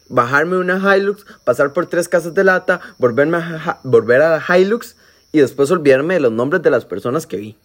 Bajarme 0.10 0.58
una 0.58 0.96
Hilux, 0.96 1.26
pasar 1.44 1.74
por 1.74 1.88
tres 1.88 2.08
casas 2.10 2.34
de 2.34 2.44
lata, 2.44 2.82
volverme 2.98 3.38
a, 3.38 3.80
volver 3.84 4.22
a 4.22 4.44
Hilux 4.58 4.96
y 5.32 5.40
después 5.40 5.72
olvidarme 5.72 6.16
de 6.16 6.20
los 6.20 6.32
nombres 6.32 6.62
de 6.62 6.70
las 6.70 6.86
personas 6.86 7.26
que 7.26 7.38
vi. 7.38 7.58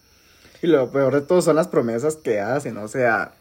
Y 0.63 0.69
lo 0.69 0.91
peor 0.91 1.15
de 1.15 1.21
todo 1.21 1.43
son 1.43 1.57
las 1.57 1.69
promesas 1.69 2.17
que 2.17 2.41
hacen, 2.41 2.79
o 2.79 2.89
sea, 2.89 3.33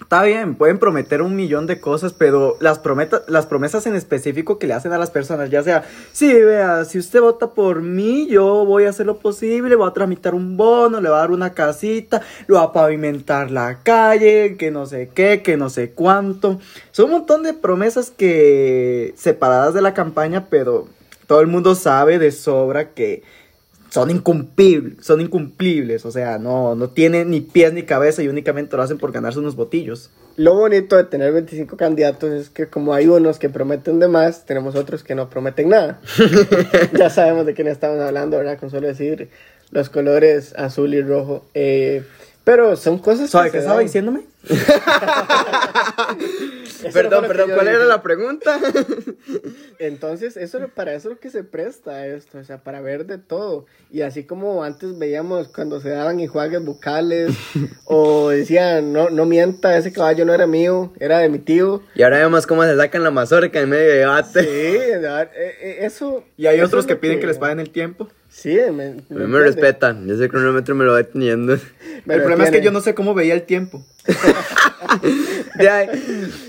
Está 0.00 0.24
bien, 0.24 0.56
pueden 0.56 0.80
prometer 0.80 1.22
un 1.22 1.36
millón 1.36 1.68
de 1.68 1.80
cosas, 1.80 2.12
pero 2.12 2.56
las, 2.60 2.80
las 3.28 3.46
promesas 3.46 3.86
en 3.86 3.94
específico 3.94 4.58
que 4.58 4.66
le 4.66 4.74
hacen 4.74 4.92
a 4.92 4.98
las 4.98 5.12
personas, 5.12 5.50
ya 5.50 5.62
sea, 5.62 5.84
sí, 6.12 6.32
vea, 6.32 6.84
si 6.84 6.98
usted 6.98 7.20
vota 7.20 7.50
por 7.50 7.80
mí, 7.80 8.26
yo 8.26 8.64
voy 8.64 8.86
a 8.86 8.90
hacer 8.90 9.06
lo 9.06 9.18
posible, 9.18 9.76
voy 9.76 9.88
a 9.88 9.92
tramitar 9.92 10.34
un 10.34 10.56
bono, 10.56 11.00
le 11.00 11.08
voy 11.08 11.16
a 11.16 11.20
dar 11.20 11.30
una 11.30 11.54
casita, 11.54 12.22
lo 12.48 12.56
va 12.56 12.64
a 12.64 12.72
pavimentar 12.72 13.52
la 13.52 13.84
calle, 13.84 14.56
que 14.56 14.72
no 14.72 14.84
sé 14.86 15.10
qué, 15.14 15.42
que 15.42 15.56
no 15.56 15.70
sé 15.70 15.92
cuánto. 15.92 16.58
Son 16.90 17.04
un 17.06 17.12
montón 17.12 17.44
de 17.44 17.54
promesas 17.54 18.10
que 18.10 19.14
separadas 19.16 19.74
de 19.74 19.82
la 19.82 19.94
campaña, 19.94 20.46
pero 20.50 20.88
todo 21.28 21.40
el 21.40 21.46
mundo 21.46 21.76
sabe 21.76 22.18
de 22.18 22.32
sobra 22.32 22.90
que 22.90 23.22
son 23.94 24.10
incumplibles, 24.10 25.06
son 25.06 25.20
incumplibles, 25.20 26.04
o 26.04 26.10
sea, 26.10 26.36
no, 26.36 26.74
no 26.74 26.90
tienen 26.90 27.30
ni 27.30 27.40
pies 27.40 27.72
ni 27.72 27.84
cabeza 27.84 28.24
y 28.24 28.28
únicamente 28.28 28.76
lo 28.76 28.82
hacen 28.82 28.98
por 28.98 29.12
ganarse 29.12 29.38
unos 29.38 29.54
botillos. 29.54 30.10
Lo 30.34 30.56
bonito 30.56 30.96
de 30.96 31.04
tener 31.04 31.32
25 31.32 31.76
candidatos 31.76 32.32
es 32.32 32.50
que 32.50 32.66
como 32.66 32.92
hay 32.92 33.06
unos 33.06 33.38
que 33.38 33.50
prometen 33.50 34.00
de 34.00 34.08
más, 34.08 34.46
tenemos 34.46 34.74
otros 34.74 35.04
que 35.04 35.14
no 35.14 35.30
prometen 35.30 35.68
nada. 35.68 36.00
ya 36.98 37.08
sabemos 37.08 37.46
de 37.46 37.54
quién 37.54 37.68
estamos 37.68 38.00
hablando, 38.00 38.36
¿verdad? 38.36 38.58
Con 38.58 38.68
solo 38.68 38.88
decir 38.88 39.28
los 39.70 39.90
colores 39.90 40.54
azul 40.56 40.92
y 40.92 41.00
rojo. 41.00 41.46
Eh, 41.54 42.02
pero 42.42 42.74
son 42.74 42.98
cosas 42.98 43.30
¿Sabe 43.30 43.52
qué 43.52 43.58
estaba 43.58 43.78
diciéndome? 43.78 44.22
perdón, 46.92 47.24
perdón, 47.26 47.50
¿cuál 47.54 47.68
era 47.68 47.84
la 47.84 48.02
pregunta? 48.02 48.58
Entonces, 49.78 50.36
eso 50.36 50.58
para 50.74 50.94
eso 50.94 51.08
es 51.08 51.14
lo 51.14 51.20
que 51.20 51.30
se 51.30 51.44
presta 51.44 52.06
esto, 52.06 52.38
o 52.38 52.44
sea, 52.44 52.58
para 52.58 52.80
ver 52.80 53.06
de 53.06 53.18
todo. 53.18 53.66
Y 53.90 54.02
así 54.02 54.24
como 54.24 54.64
antes 54.64 54.98
veíamos 54.98 55.48
cuando 55.48 55.80
se 55.80 55.90
daban 55.90 56.20
enjuagues 56.20 56.64
bucales 56.64 57.34
o 57.84 58.30
decían, 58.30 58.92
no, 58.92 59.10
no 59.10 59.24
mienta, 59.24 59.76
ese 59.76 59.92
caballo 59.92 60.24
no 60.24 60.34
era 60.34 60.46
mío, 60.46 60.92
era 61.00 61.18
de 61.18 61.28
mi 61.28 61.38
tío. 61.38 61.82
Y 61.94 62.02
ahora 62.02 62.18
vemos 62.18 62.46
cómo 62.46 62.64
se 62.64 62.76
sacan 62.76 63.02
la 63.02 63.10
mazorca 63.10 63.60
en 63.60 63.70
medio 63.70 63.88
de 63.88 63.98
debate. 63.98 64.40
Sí, 64.40 64.48
eh, 64.48 65.28
eh, 65.34 65.78
eso... 65.80 66.24
Y 66.36 66.46
hay 66.46 66.60
otros 66.60 66.86
que 66.86 66.96
piden 66.96 67.20
que... 67.20 67.26
les 67.26 67.38
paguen 67.38 67.60
el 67.60 67.70
tiempo. 67.70 68.08
Sí, 68.28 68.58
me, 68.72 68.96
me, 69.08 69.26
me 69.28 69.38
respetan. 69.38 70.10
Ese 70.10 70.28
cronómetro 70.28 70.74
me 70.74 70.84
lo 70.84 70.92
va 70.92 71.04
teniendo. 71.04 71.54
el 71.54 71.60
problema 72.04 72.44
es 72.44 72.50
que 72.50 72.62
yo 72.62 72.72
no 72.72 72.80
sé 72.80 72.94
cómo 72.94 73.14
veía 73.14 73.32
el 73.32 73.44
tiempo. 73.44 73.84
ya, 75.58 75.90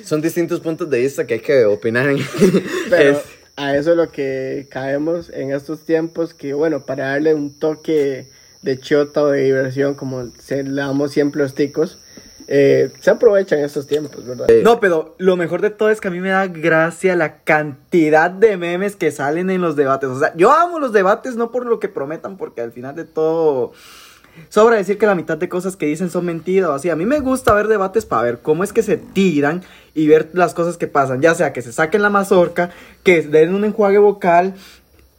son 0.03 0.21
distintos 0.21 0.59
puntos 0.59 0.89
de 0.89 1.00
vista 1.00 1.25
que 1.25 1.35
hay 1.35 1.39
que 1.39 1.65
opinar. 1.65 2.09
En... 2.09 2.17
Pero 2.89 3.21
a 3.55 3.75
eso 3.75 3.91
es 3.91 3.97
lo 3.97 4.12
que 4.12 4.67
caemos 4.69 5.29
en 5.29 5.51
estos 5.51 5.81
tiempos, 5.85 6.33
que 6.33 6.53
bueno, 6.53 6.85
para 6.85 7.09
darle 7.09 7.33
un 7.33 7.53
toque 7.57 8.29
de 8.62 8.79
chota 8.79 9.24
o 9.24 9.27
de 9.27 9.43
diversión, 9.43 9.95
como 9.95 10.31
se 10.39 10.63
le 10.63 10.81
damos 10.81 11.12
siempre 11.12 11.41
los 11.41 11.53
ticos, 11.53 12.00
eh, 12.47 12.91
se 13.00 13.09
aprovechan 13.09 13.59
estos 13.59 13.88
tiempos, 13.88 14.25
¿verdad? 14.25 14.47
No, 14.63 14.79
pero 14.79 15.15
lo 15.17 15.35
mejor 15.35 15.62
de 15.62 15.71
todo 15.71 15.89
es 15.89 16.00
que 16.00 16.09
a 16.09 16.12
mí 16.12 16.19
me 16.19 16.29
da 16.29 16.47
gracia 16.47 17.15
la 17.15 17.39
cantidad 17.39 18.29
de 18.29 18.57
memes 18.57 18.95
que 18.95 19.12
salen 19.12 19.50
en 19.50 19.62
los 19.62 19.75
debates. 19.75 20.09
O 20.09 20.19
sea, 20.19 20.33
yo 20.35 20.51
amo 20.51 20.79
los 20.79 20.93
debates 20.93 21.35
no 21.35 21.51
por 21.51 21.65
lo 21.65 21.79
que 21.79 21.89
prometan, 21.89 22.38
porque 22.38 22.62
al 22.62 22.71
final 22.71 22.95
de 22.95 23.05
todo 23.05 23.71
sobra 24.50 24.77
decir 24.77 24.98
que 24.98 25.06
la 25.06 25.15
mitad 25.15 25.38
de 25.38 25.50
cosas 25.50 25.75
que 25.75 25.86
dicen 25.86 26.10
son 26.10 26.25
mentiras. 26.25 26.70
Así, 26.70 26.89
a 26.89 26.96
mí 26.96 27.06
me 27.06 27.20
gusta 27.20 27.54
ver 27.54 27.68
debates 27.68 28.06
para 28.06 28.24
ver 28.24 28.39
cómo 28.42 28.63
es 28.63 28.74
que 28.74 28.84
se 28.84 28.98
tiran 28.98 29.63
y 29.94 30.08
ver 30.08 30.30
las 30.34 30.54
cosas 30.54 30.77
que 30.77 30.88
pasan. 30.88 31.22
Ya 31.22 31.36
sea 31.36 31.54
que 31.54 31.62
se 31.62 31.72
saquen 31.72 32.01
la 32.01 32.10
mazorca, 32.10 32.72
que 33.04 33.22
den 33.22 33.54
un 33.54 33.65
enjuague 33.65 33.98
vocal, 33.98 34.56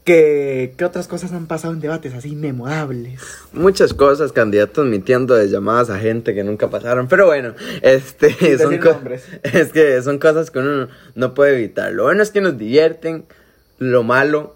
que, 0.07 0.73
¿Qué 0.77 0.85
otras 0.85 1.09
cosas 1.09 1.33
han 1.33 1.47
pasado 1.47 1.75
en 1.75 1.81
debates 1.81 2.15
así 2.15 2.37
memorables? 2.37 3.21
Muchas 3.53 3.93
cosas, 3.93 4.31
candidatos 4.31 4.87
mintiendo 4.87 5.35
de 5.35 5.49
llamadas 5.49 5.91
a 5.91 5.99
gente 5.99 6.33
que 6.33 6.45
nunca 6.45 6.71
pasaron. 6.71 7.09
Pero 7.09 7.27
bueno, 7.27 7.55
este 7.83 8.57
son 8.57 8.73
es 9.43 9.73
que 9.73 10.01
son 10.03 10.19
cosas 10.19 10.53
que 10.53 10.61
uno 10.61 10.87
no 11.17 11.35
puede 11.35 11.57
evitar. 11.57 11.93
Lo 11.93 12.05
bueno 12.05 12.23
es 12.23 12.31
que 12.31 12.41
nos 12.41 12.57
divierten. 12.57 13.25
Lo 13.79 14.05
malo 14.05 14.56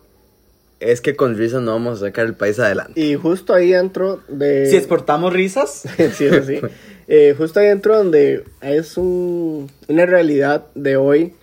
es 0.80 1.00
que 1.00 1.14
con 1.14 1.36
risas 1.36 1.62
no 1.62 1.72
vamos 1.72 2.02
a 2.02 2.06
sacar 2.06 2.26
el 2.26 2.34
país 2.34 2.58
adelante. 2.58 2.98
Y 3.00 3.14
justo 3.14 3.54
ahí 3.54 3.70
dentro 3.70 4.20
de... 4.28 4.66
Si 4.66 4.76
exportamos 4.76 5.32
risas. 5.32 5.84
sí, 6.14 6.24
eso 6.24 6.42
sí. 6.44 6.58
Eh, 7.06 7.34
justo 7.36 7.60
ahí 7.60 7.66
dentro 7.66 7.96
donde 7.96 8.44
es 8.62 8.96
un, 8.96 9.70
una 9.88 10.06
realidad 10.06 10.66
de 10.74 10.96
hoy 10.96 11.34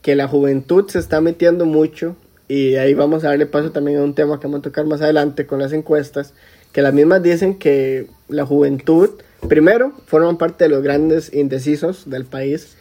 que 0.00 0.16
la 0.16 0.26
juventud 0.26 0.88
se 0.88 0.98
está 0.98 1.20
metiendo 1.20 1.66
mucho 1.66 2.16
y 2.48 2.76
ahí 2.76 2.94
vamos 2.94 3.24
a 3.24 3.28
darle 3.28 3.46
paso 3.46 3.72
también 3.72 3.98
a 3.98 4.04
un 4.04 4.14
tema 4.14 4.40
que 4.40 4.46
vamos 4.46 4.60
a 4.60 4.62
tocar 4.62 4.86
más 4.86 5.02
adelante 5.02 5.46
con 5.46 5.58
las 5.58 5.72
encuestas, 5.72 6.32
que 6.72 6.80
las 6.80 6.94
mismas 6.94 7.22
dicen 7.22 7.58
que 7.58 8.06
la 8.28 8.46
juventud, 8.46 9.10
primero, 9.48 9.92
forman 10.06 10.38
parte 10.38 10.64
de 10.64 10.70
los 10.70 10.82
grandes 10.82 11.32
indecisos 11.34 12.08
del 12.08 12.24
país, 12.24 12.76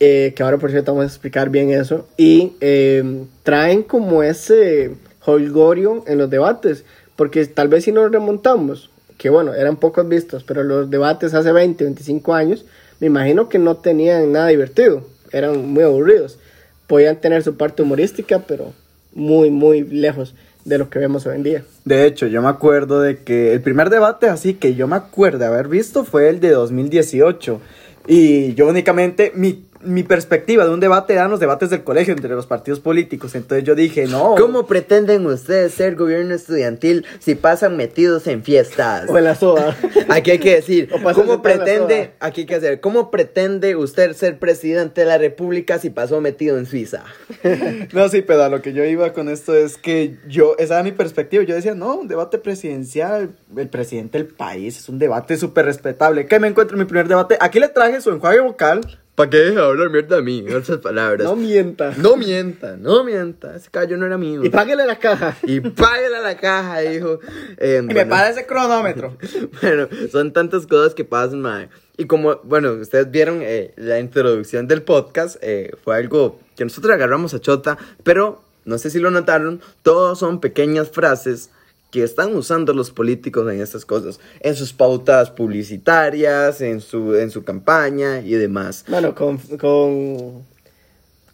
eh, 0.00 0.34
que 0.36 0.42
ahora 0.42 0.58
por 0.58 0.70
cierto 0.70 0.92
vamos 0.92 1.04
a 1.04 1.06
explicar 1.06 1.48
bien 1.48 1.70
eso, 1.70 2.06
y 2.18 2.52
eh, 2.60 3.24
traen 3.42 3.82
como 3.82 4.22
ese 4.22 4.92
holgorio 5.24 6.04
en 6.06 6.18
los 6.18 6.30
debates, 6.30 6.84
porque 7.16 7.44
tal 7.46 7.68
vez 7.68 7.84
si 7.84 7.92
nos 7.92 8.10
remontamos, 8.10 8.90
que 9.18 9.30
bueno, 9.30 9.54
eran 9.54 9.76
pocos 9.76 10.08
vistos, 10.08 10.44
pero 10.44 10.64
los 10.64 10.90
debates 10.90 11.34
hace 11.34 11.52
20, 11.52 11.84
25 11.84 12.34
años, 12.34 12.64
me 13.00 13.06
imagino 13.06 13.48
que 13.48 13.58
no 13.58 13.76
tenían 13.76 14.32
nada 14.32 14.48
divertido, 14.48 15.06
eran 15.32 15.66
muy 15.68 15.82
aburridos 15.82 16.38
podían 16.86 17.20
tener 17.20 17.42
su 17.42 17.56
parte 17.56 17.82
humorística, 17.82 18.40
pero 18.40 18.72
muy, 19.14 19.50
muy 19.50 19.82
lejos 19.82 20.34
de 20.64 20.78
lo 20.78 20.88
que 20.88 20.98
vemos 20.98 21.26
hoy 21.26 21.36
en 21.36 21.42
día. 21.42 21.64
De 21.84 22.06
hecho, 22.06 22.26
yo 22.26 22.42
me 22.42 22.48
acuerdo 22.48 23.00
de 23.00 23.18
que 23.18 23.52
el 23.52 23.60
primer 23.60 23.90
debate 23.90 24.28
así 24.28 24.54
que 24.54 24.74
yo 24.74 24.86
me 24.88 24.96
acuerdo 24.96 25.38
de 25.38 25.46
haber 25.46 25.68
visto 25.68 26.04
fue 26.04 26.28
el 26.28 26.40
de 26.40 26.50
2018. 26.50 27.60
Y 28.06 28.54
yo 28.54 28.68
únicamente, 28.68 29.32
mi 29.34 29.64
mi 29.84 30.02
perspectiva 30.02 30.64
de 30.64 30.70
un 30.70 30.80
debate 30.80 31.14
eran 31.14 31.30
los 31.30 31.40
debates 31.40 31.70
del 31.70 31.84
colegio 31.84 32.14
entre 32.14 32.30
los 32.30 32.46
partidos 32.46 32.80
políticos. 32.80 33.34
Entonces 33.34 33.64
yo 33.64 33.74
dije, 33.74 34.06
no. 34.06 34.34
¿Cómo 34.36 34.66
pretenden 34.66 35.26
ustedes 35.26 35.74
ser 35.74 35.94
gobierno 35.94 36.34
estudiantil 36.34 37.04
si 37.18 37.34
pasan 37.34 37.76
metidos 37.76 38.26
en 38.26 38.42
fiestas? 38.42 39.08
O 39.08 39.18
en 39.18 39.24
la 39.24 39.34
soda. 39.34 39.76
Aquí 40.08 40.32
hay 40.32 40.38
que 40.38 40.56
decir, 40.56 40.90
¿cómo 41.14 41.42
pretende, 41.42 42.12
aquí 42.20 42.42
hay 42.42 42.46
que 42.46 42.54
hacer, 42.54 42.80
¿cómo 42.80 43.10
pretende 43.10 43.76
usted 43.76 44.12
ser 44.14 44.38
presidente 44.38 45.02
de 45.02 45.06
la 45.06 45.18
república 45.18 45.78
si 45.78 45.90
pasó 45.90 46.20
metido 46.20 46.58
en 46.58 46.66
Suiza? 46.66 47.04
no, 47.92 48.08
sí, 48.08 48.22
pero 48.22 48.44
a 48.44 48.48
lo 48.48 48.62
que 48.62 48.72
yo 48.72 48.84
iba 48.84 49.12
con 49.12 49.28
esto 49.28 49.54
es 49.54 49.76
que 49.76 50.16
yo, 50.28 50.54
esa 50.58 50.74
era 50.74 50.82
mi 50.82 50.92
perspectiva. 50.92 51.42
Yo 51.44 51.54
decía, 51.54 51.74
no, 51.74 51.96
un 51.96 52.08
debate 52.08 52.38
presidencial, 52.38 53.36
el 53.56 53.68
presidente 53.68 54.18
del 54.18 54.28
país, 54.28 54.78
es 54.78 54.88
un 54.88 54.98
debate 54.98 55.36
súper 55.36 55.64
respetable. 55.66 56.26
¿Qué 56.26 56.38
me 56.38 56.48
encuentro 56.48 56.76
en 56.76 56.80
mi 56.80 56.86
primer 56.86 57.08
debate? 57.08 57.36
Aquí 57.40 57.58
le 57.58 57.68
traje 57.68 58.00
su 58.00 58.10
enjuague 58.10 58.40
vocal 58.40 58.80
¿Para 59.14 59.30
qué 59.30 59.36
deja 59.36 59.64
hablar 59.66 59.90
mierda 59.90 60.18
a 60.18 60.22
mí? 60.22 60.44
Esas 60.48 60.78
palabras. 60.78 61.24
No 61.24 61.36
mienta. 61.36 61.92
No 61.96 62.16
mienta, 62.16 62.76
no 62.76 63.04
mienta. 63.04 63.54
Ese 63.54 63.70
callo 63.70 63.96
no 63.96 64.06
era 64.06 64.18
mío. 64.18 64.44
Y 64.44 64.48
páguele 64.48 64.84
la 64.86 64.98
caja. 64.98 65.36
Y 65.44 65.60
páguele 65.60 66.20
la 66.20 66.36
caja, 66.36 66.82
hijo. 66.84 67.20
Eh, 67.58 67.80
y 67.80 67.94
me 67.94 68.06
paga 68.06 68.30
ese 68.30 68.44
cronómetro. 68.44 69.16
bueno, 69.62 69.88
son 70.10 70.32
tantas 70.32 70.66
cosas 70.66 70.94
que 70.94 71.04
pasan, 71.04 71.42
madre. 71.42 71.68
Y 71.96 72.06
como, 72.06 72.40
bueno, 72.42 72.72
ustedes 72.72 73.08
vieron 73.08 73.38
eh, 73.42 73.72
la 73.76 74.00
introducción 74.00 74.66
del 74.66 74.82
podcast, 74.82 75.36
eh, 75.42 75.70
fue 75.84 75.96
algo 75.96 76.40
que 76.56 76.64
nosotros 76.64 76.92
agarramos 76.92 77.34
a 77.34 77.40
chota, 77.40 77.78
pero 78.02 78.42
no 78.64 78.78
sé 78.78 78.90
si 78.90 78.98
lo 78.98 79.12
notaron, 79.12 79.60
todos 79.82 80.18
son 80.18 80.40
pequeñas 80.40 80.90
frases 80.90 81.50
que 81.94 82.02
están 82.02 82.34
usando 82.34 82.74
los 82.74 82.90
políticos 82.90 83.48
en 83.52 83.60
estas 83.60 83.84
cosas, 83.84 84.18
en 84.40 84.56
sus 84.56 84.72
pautas 84.72 85.30
publicitarias, 85.30 86.60
en 86.60 86.80
su, 86.80 87.14
en 87.14 87.30
su 87.30 87.44
campaña 87.44 88.18
y 88.18 88.32
demás. 88.32 88.84
Bueno, 88.88 89.14
con, 89.14 89.38
con, 89.38 90.42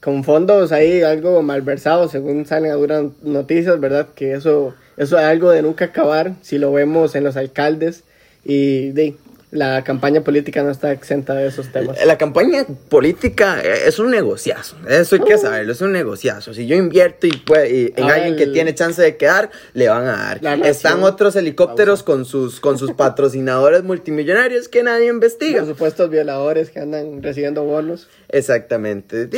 con 0.03 0.23
fondos 0.23 0.71
ahí 0.71 1.01
algo 1.01 1.41
malversados, 1.41 2.11
según 2.11 2.45
salen 2.45 2.73
algunas 2.73 3.05
noticias, 3.23 3.81
¿verdad? 3.81 4.09
Que 4.15 4.35
eso, 4.35 4.75
eso 4.99 5.19
es 5.19 5.25
algo 5.25 5.49
de 5.49 5.63
nunca 5.63 5.87
acabar, 5.87 6.35
si 6.43 6.59
lo 6.59 6.71
vemos 6.75 7.15
en 7.15 7.25
los 7.25 7.39
alcaldes 7.39 8.05
y 8.45 8.91
de, 8.91 9.17
la 9.51 9.83
campaña 9.83 10.23
política 10.23 10.63
no 10.63 10.71
está 10.71 10.93
exenta 10.93 11.35
de 11.35 11.49
esos 11.49 11.73
temas. 11.73 12.05
La 12.05 12.17
campaña 12.17 12.65
política 12.89 13.61
es 13.61 13.99
un 13.99 14.11
negociazo, 14.11 14.77
eso 14.89 15.17
hay 15.17 15.23
que 15.23 15.35
uh. 15.35 15.39
saberlo, 15.39 15.73
es 15.73 15.81
un 15.81 15.93
negociazo. 15.93 16.55
Si 16.55 16.67
yo 16.67 16.77
invierto 16.77 17.27
y, 17.27 17.93
en 17.97 18.05
alguien 18.05 18.37
que 18.37 18.47
tiene 18.47 18.75
chance 18.75 19.03
de 19.03 19.17
quedar, 19.17 19.51
le 19.75 19.89
van 19.89 20.07
a 20.07 20.39
dar. 20.41 20.65
Están 20.65 21.03
otros 21.03 21.35
helicópteros 21.35 22.03
con 22.03 22.25
sus, 22.25 22.61
con 22.61 22.79
sus 22.79 22.93
patrocinadores 22.97 23.83
multimillonarios 23.83 24.69
que 24.69 24.83
nadie 24.83 25.09
investiga. 25.09 25.61
Por 25.61 25.69
supuestos 25.69 26.11
violadores 26.11 26.71
que 26.71 26.81
andan 26.81 27.23
recibiendo 27.23 27.65
bonos. 27.65 28.09
Exactamente. 28.29 29.29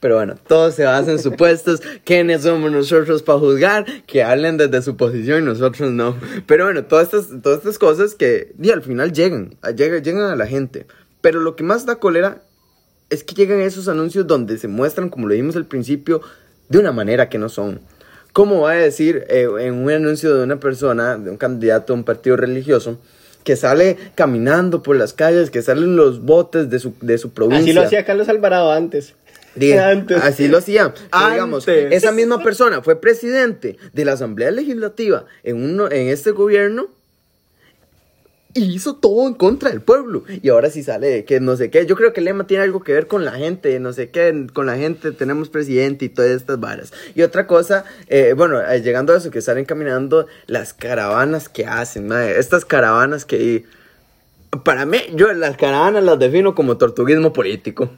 Pero 0.00 0.16
bueno, 0.16 0.34
todo 0.46 0.70
se 0.70 0.84
basa 0.84 1.10
en 1.10 1.18
supuestos. 1.18 1.80
¿Quiénes 2.04 2.42
somos 2.42 2.70
nosotros 2.70 3.22
para 3.22 3.38
juzgar? 3.38 3.86
Que 4.06 4.22
hablen 4.22 4.56
desde 4.56 4.82
su 4.82 4.96
posición 4.96 5.42
y 5.42 5.46
nosotros 5.46 5.90
no. 5.92 6.16
Pero 6.46 6.64
bueno, 6.64 6.84
todas 6.84 7.12
estas, 7.12 7.42
todas 7.42 7.58
estas 7.58 7.78
cosas 7.78 8.14
que 8.14 8.52
al 8.72 8.82
final 8.82 9.12
llegan, 9.12 9.56
llegan, 9.74 10.02
llegan 10.02 10.24
a 10.24 10.36
la 10.36 10.46
gente. 10.46 10.86
Pero 11.20 11.40
lo 11.40 11.56
que 11.56 11.64
más 11.64 11.86
da 11.86 11.96
cólera 11.96 12.42
es 13.10 13.24
que 13.24 13.34
llegan 13.34 13.60
esos 13.60 13.88
anuncios 13.88 14.26
donde 14.26 14.58
se 14.58 14.68
muestran, 14.68 15.08
como 15.08 15.26
lo 15.26 15.32
dijimos 15.32 15.56
al 15.56 15.66
principio, 15.66 16.20
de 16.68 16.78
una 16.78 16.92
manera 16.92 17.28
que 17.28 17.38
no 17.38 17.48
son. 17.48 17.80
¿Cómo 18.32 18.62
va 18.62 18.72
a 18.72 18.74
decir 18.74 19.24
eh, 19.28 19.48
en 19.60 19.74
un 19.74 19.90
anuncio 19.90 20.36
de 20.36 20.44
una 20.44 20.60
persona, 20.60 21.16
de 21.16 21.30
un 21.30 21.36
candidato 21.36 21.92
a 21.92 21.96
un 21.96 22.04
partido 22.04 22.36
religioso, 22.36 22.98
que 23.44 23.56
sale 23.56 23.96
caminando 24.16 24.82
por 24.82 24.96
las 24.96 25.12
calles, 25.12 25.50
que 25.50 25.62
salen 25.62 25.94
los 25.96 26.20
botes 26.20 26.68
de 26.68 26.80
su, 26.80 26.94
de 27.00 27.16
su 27.16 27.30
provincia. 27.30 27.62
Así 27.62 27.72
lo 27.72 27.82
hacía 27.82 28.04
Carlos 28.04 28.28
Alvarado 28.28 28.72
antes. 28.72 29.14
Antes. 29.78 30.22
Así 30.22 30.48
lo 30.48 30.58
hacía. 30.58 30.92
Pero, 31.10 31.30
digamos, 31.30 31.68
esa 31.68 32.12
misma 32.12 32.42
persona 32.42 32.82
fue 32.82 33.00
presidente 33.00 33.76
de 33.92 34.04
la 34.04 34.12
Asamblea 34.12 34.50
Legislativa 34.50 35.24
en, 35.42 35.62
uno, 35.62 35.90
en 35.90 36.08
este 36.08 36.30
gobierno 36.30 36.88
y 38.56 38.74
hizo 38.74 38.96
todo 38.96 39.28
en 39.28 39.34
contra 39.34 39.70
del 39.70 39.82
pueblo. 39.82 40.24
Y 40.42 40.48
ahora 40.48 40.70
sí 40.70 40.82
sale 40.82 41.24
que 41.24 41.40
no 41.40 41.56
sé 41.56 41.70
qué. 41.70 41.84
Yo 41.84 41.94
creo 41.94 42.12
que 42.12 42.20
el 42.20 42.24
lema 42.24 42.46
tiene 42.46 42.64
algo 42.64 42.82
que 42.82 42.92
ver 42.92 43.06
con 43.06 43.24
la 43.24 43.32
gente, 43.32 43.78
no 43.80 43.92
sé 43.92 44.08
qué, 44.08 44.46
con 44.52 44.66
la 44.66 44.76
gente 44.76 45.12
tenemos 45.12 45.50
presidente 45.50 46.06
y 46.06 46.08
todas 46.08 46.30
estas 46.30 46.58
varas. 46.58 46.92
Y 47.14 47.22
otra 47.22 47.46
cosa, 47.46 47.84
eh, 48.08 48.32
bueno, 48.34 48.60
eh, 48.60 48.80
llegando 48.80 49.12
a 49.12 49.18
eso, 49.18 49.30
que 49.30 49.42
salen 49.42 49.66
caminando 49.66 50.26
las 50.46 50.72
caravanas 50.72 51.48
que 51.50 51.66
hacen, 51.66 52.08
madre. 52.08 52.38
Estas 52.38 52.64
caravanas 52.64 53.24
que... 53.24 53.64
Para 54.64 54.86
mí, 54.86 54.98
yo 55.14 55.30
las 55.34 55.58
caravanas 55.58 56.02
las 56.02 56.18
defino 56.18 56.54
como 56.54 56.78
tortuguismo 56.78 57.34
político. 57.34 57.90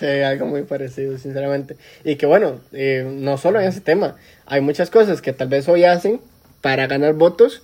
Sí, 0.00 0.06
algo 0.06 0.46
muy 0.46 0.62
parecido, 0.62 1.18
sinceramente. 1.18 1.76
Y 2.04 2.16
que 2.16 2.24
bueno, 2.24 2.60
eh, 2.72 3.06
no 3.06 3.36
solo 3.36 3.60
en 3.60 3.68
ese 3.68 3.82
tema, 3.82 4.16
hay 4.46 4.62
muchas 4.62 4.88
cosas 4.88 5.20
que 5.20 5.34
tal 5.34 5.48
vez 5.48 5.68
hoy 5.68 5.84
hacen 5.84 6.22
para 6.62 6.86
ganar 6.86 7.12
votos, 7.12 7.60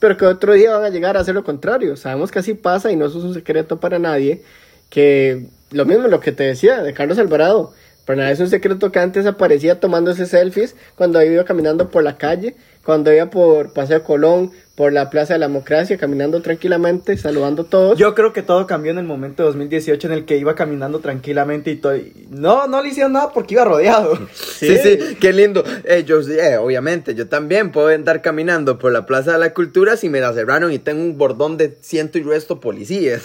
pero 0.00 0.16
que 0.16 0.26
otro 0.26 0.54
día 0.54 0.72
van 0.72 0.82
a 0.82 0.88
llegar 0.88 1.16
a 1.16 1.20
hacer 1.20 1.36
lo 1.36 1.44
contrario. 1.44 1.96
Sabemos 1.96 2.32
que 2.32 2.40
así 2.40 2.54
pasa 2.54 2.90
y 2.90 2.96
no 2.96 3.06
es 3.06 3.14
un 3.14 3.32
secreto 3.32 3.78
para 3.78 4.00
nadie, 4.00 4.42
que 4.90 5.46
lo 5.70 5.84
mismo 5.84 6.08
lo 6.08 6.18
que 6.18 6.32
te 6.32 6.42
decía 6.42 6.82
de 6.82 6.92
Carlos 6.92 7.18
Alvarado, 7.18 7.72
para 8.06 8.22
nadie 8.22 8.34
es 8.34 8.40
un 8.40 8.48
secreto 8.48 8.92
que 8.92 9.00
antes 9.00 9.26
aparecía 9.26 9.80
tomándose 9.80 10.26
selfies 10.26 10.76
cuando 10.94 11.20
iba 11.22 11.44
caminando 11.44 11.90
por 11.90 12.04
la 12.04 12.16
calle, 12.16 12.54
cuando 12.84 13.12
iba 13.12 13.28
por 13.30 13.72
Paseo 13.72 14.04
Colón, 14.04 14.52
por 14.76 14.92
la 14.92 15.10
Plaza 15.10 15.32
de 15.32 15.40
la 15.40 15.48
Democracia, 15.48 15.96
caminando 15.98 16.40
tranquilamente, 16.40 17.16
saludando 17.16 17.62
a 17.62 17.64
todos. 17.64 17.98
Yo 17.98 18.14
creo 18.14 18.32
que 18.32 18.42
todo 18.42 18.64
cambió 18.68 18.92
en 18.92 18.98
el 18.98 19.06
momento 19.06 19.42
de 19.42 19.48
2018 19.48 20.06
en 20.06 20.12
el 20.12 20.24
que 20.24 20.36
iba 20.36 20.54
caminando 20.54 21.00
tranquilamente 21.00 21.72
y 21.72 21.76
todo. 21.76 21.94
No, 22.30 22.68
no 22.68 22.80
le 22.80 22.90
hicieron 22.90 23.12
nada 23.12 23.32
porque 23.32 23.54
iba 23.54 23.64
rodeado. 23.64 24.16
Sí, 24.36 24.78
sí, 24.78 25.16
qué 25.20 25.32
lindo. 25.32 25.64
Eh, 25.84 26.04
yo, 26.06 26.20
eh, 26.20 26.56
obviamente, 26.56 27.14
yo 27.14 27.28
también 27.28 27.72
puedo 27.72 27.88
andar 27.88 28.22
caminando 28.22 28.78
por 28.78 28.92
la 28.92 29.04
Plaza 29.04 29.32
de 29.32 29.38
la 29.38 29.52
Cultura 29.52 29.96
si 29.96 30.08
me 30.08 30.20
la 30.20 30.32
cerraron 30.32 30.72
y 30.72 30.78
tengo 30.78 31.02
un 31.02 31.18
bordón 31.18 31.56
de 31.56 31.76
ciento 31.82 32.18
y 32.18 32.22
resto 32.22 32.60
policías. 32.60 33.22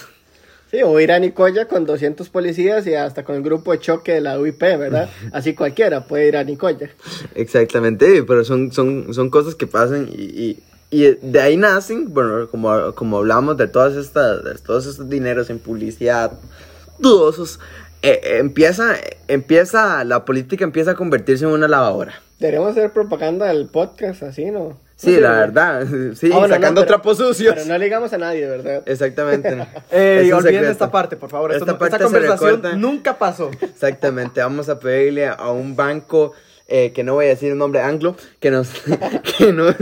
Sí, 0.72 0.82
o 0.84 0.98
ir 1.02 1.12
a 1.12 1.20
Nicoya 1.20 1.68
con 1.68 1.86
200 1.86 2.30
policías 2.30 2.88
y 2.88 2.96
hasta 2.96 3.26
con 3.26 3.36
el 3.36 3.44
grupo 3.44 3.74
de 3.74 3.80
choque 3.80 4.14
de 4.14 4.22
la 4.22 4.40
UIP, 4.40 4.62
¿verdad? 4.62 5.10
Así 5.34 5.54
cualquiera 5.54 6.08
puede 6.08 6.30
ir 6.30 6.38
a 6.38 6.46
Nicoya. 6.46 6.90
Exactamente, 7.36 8.24
pero 8.24 8.46
son, 8.46 8.72
son, 8.72 9.14
son 9.14 9.30
cosas 9.30 9.56
que 9.56 9.68
pasan 9.68 10.08
y, 10.10 10.24
y, 10.24 10.64
y 10.90 11.18
de 11.22 11.42
ahí 11.42 11.58
nacen, 11.58 12.14
bueno, 12.14 12.48
como, 12.48 12.96
como 12.96 13.18
hablamos 13.18 13.58
de 13.58 13.68
todas 13.68 13.98
estas, 13.98 14.46
de 14.46 14.56
todos 14.56 14.86
estos 14.86 15.10
dineros 15.10 15.50
en 15.50 15.60
publicidad 15.60 16.32
dudosos, 17.00 17.60
eh, 17.60 17.81
eh, 18.02 18.38
empieza, 18.40 18.96
empieza, 19.28 20.04
la 20.04 20.26
política 20.26 20.64
empieza 20.64 20.92
a 20.92 20.96
convertirse 20.96 21.46
en 21.46 21.52
una 21.52 21.68
lavadora. 21.68 22.14
Deberíamos 22.40 22.72
hacer 22.72 22.92
propaganda 22.92 23.48
del 23.48 23.68
podcast, 23.68 24.24
así, 24.24 24.46
¿no? 24.46 24.80
Sí, 24.96 25.14
No 25.16 25.20
la 25.22 25.32
¿verdad? 25.32 25.88
sí, 26.16 26.30
Ah, 26.34 26.40
no, 26.42 26.48
sacando 26.48 26.82
pero- 26.82 26.88
trapos 26.88 27.18
sucios. 27.18 27.54
Pero 27.56 27.66
no 27.68 27.78
le 27.78 27.86
digamos 27.86 28.14
a 28.14 28.18
nadie, 28.18 28.46
¿verdad? 28.48 28.84
Exactamente. 28.86 29.50
Eh, 29.92 30.20
Es 30.22 30.28
y 30.28 30.32
un 30.32 30.38
olviden 30.38 30.54
secreto. 30.56 30.72
esta 30.72 30.92
parte, 30.92 31.16
por 31.18 31.30
favor. 31.30 31.52
Esta 31.54 31.66
no- 31.66 31.78
parte 31.78 31.96
esta 31.96 32.08
se 32.08 32.14
conversación 32.14 32.82
nunca 32.82 33.18
pasó. 33.18 33.50
Exactamente, 33.62 34.42
vamos 34.42 34.70
a 34.70 34.80
pedirle 34.80 35.28
a 35.28 35.50
un 35.52 35.76
banco 35.76 36.34
eh, 36.68 36.92
que 36.94 37.04
no 37.04 37.16
voy 37.16 37.26
a 37.26 37.30
decir 37.30 37.52
el 37.52 37.58
nombre 37.58 37.82
anglo, 37.82 38.16
que 38.40 38.50
nos, 38.50 38.70
que 39.38 39.52
nos, 39.52 39.76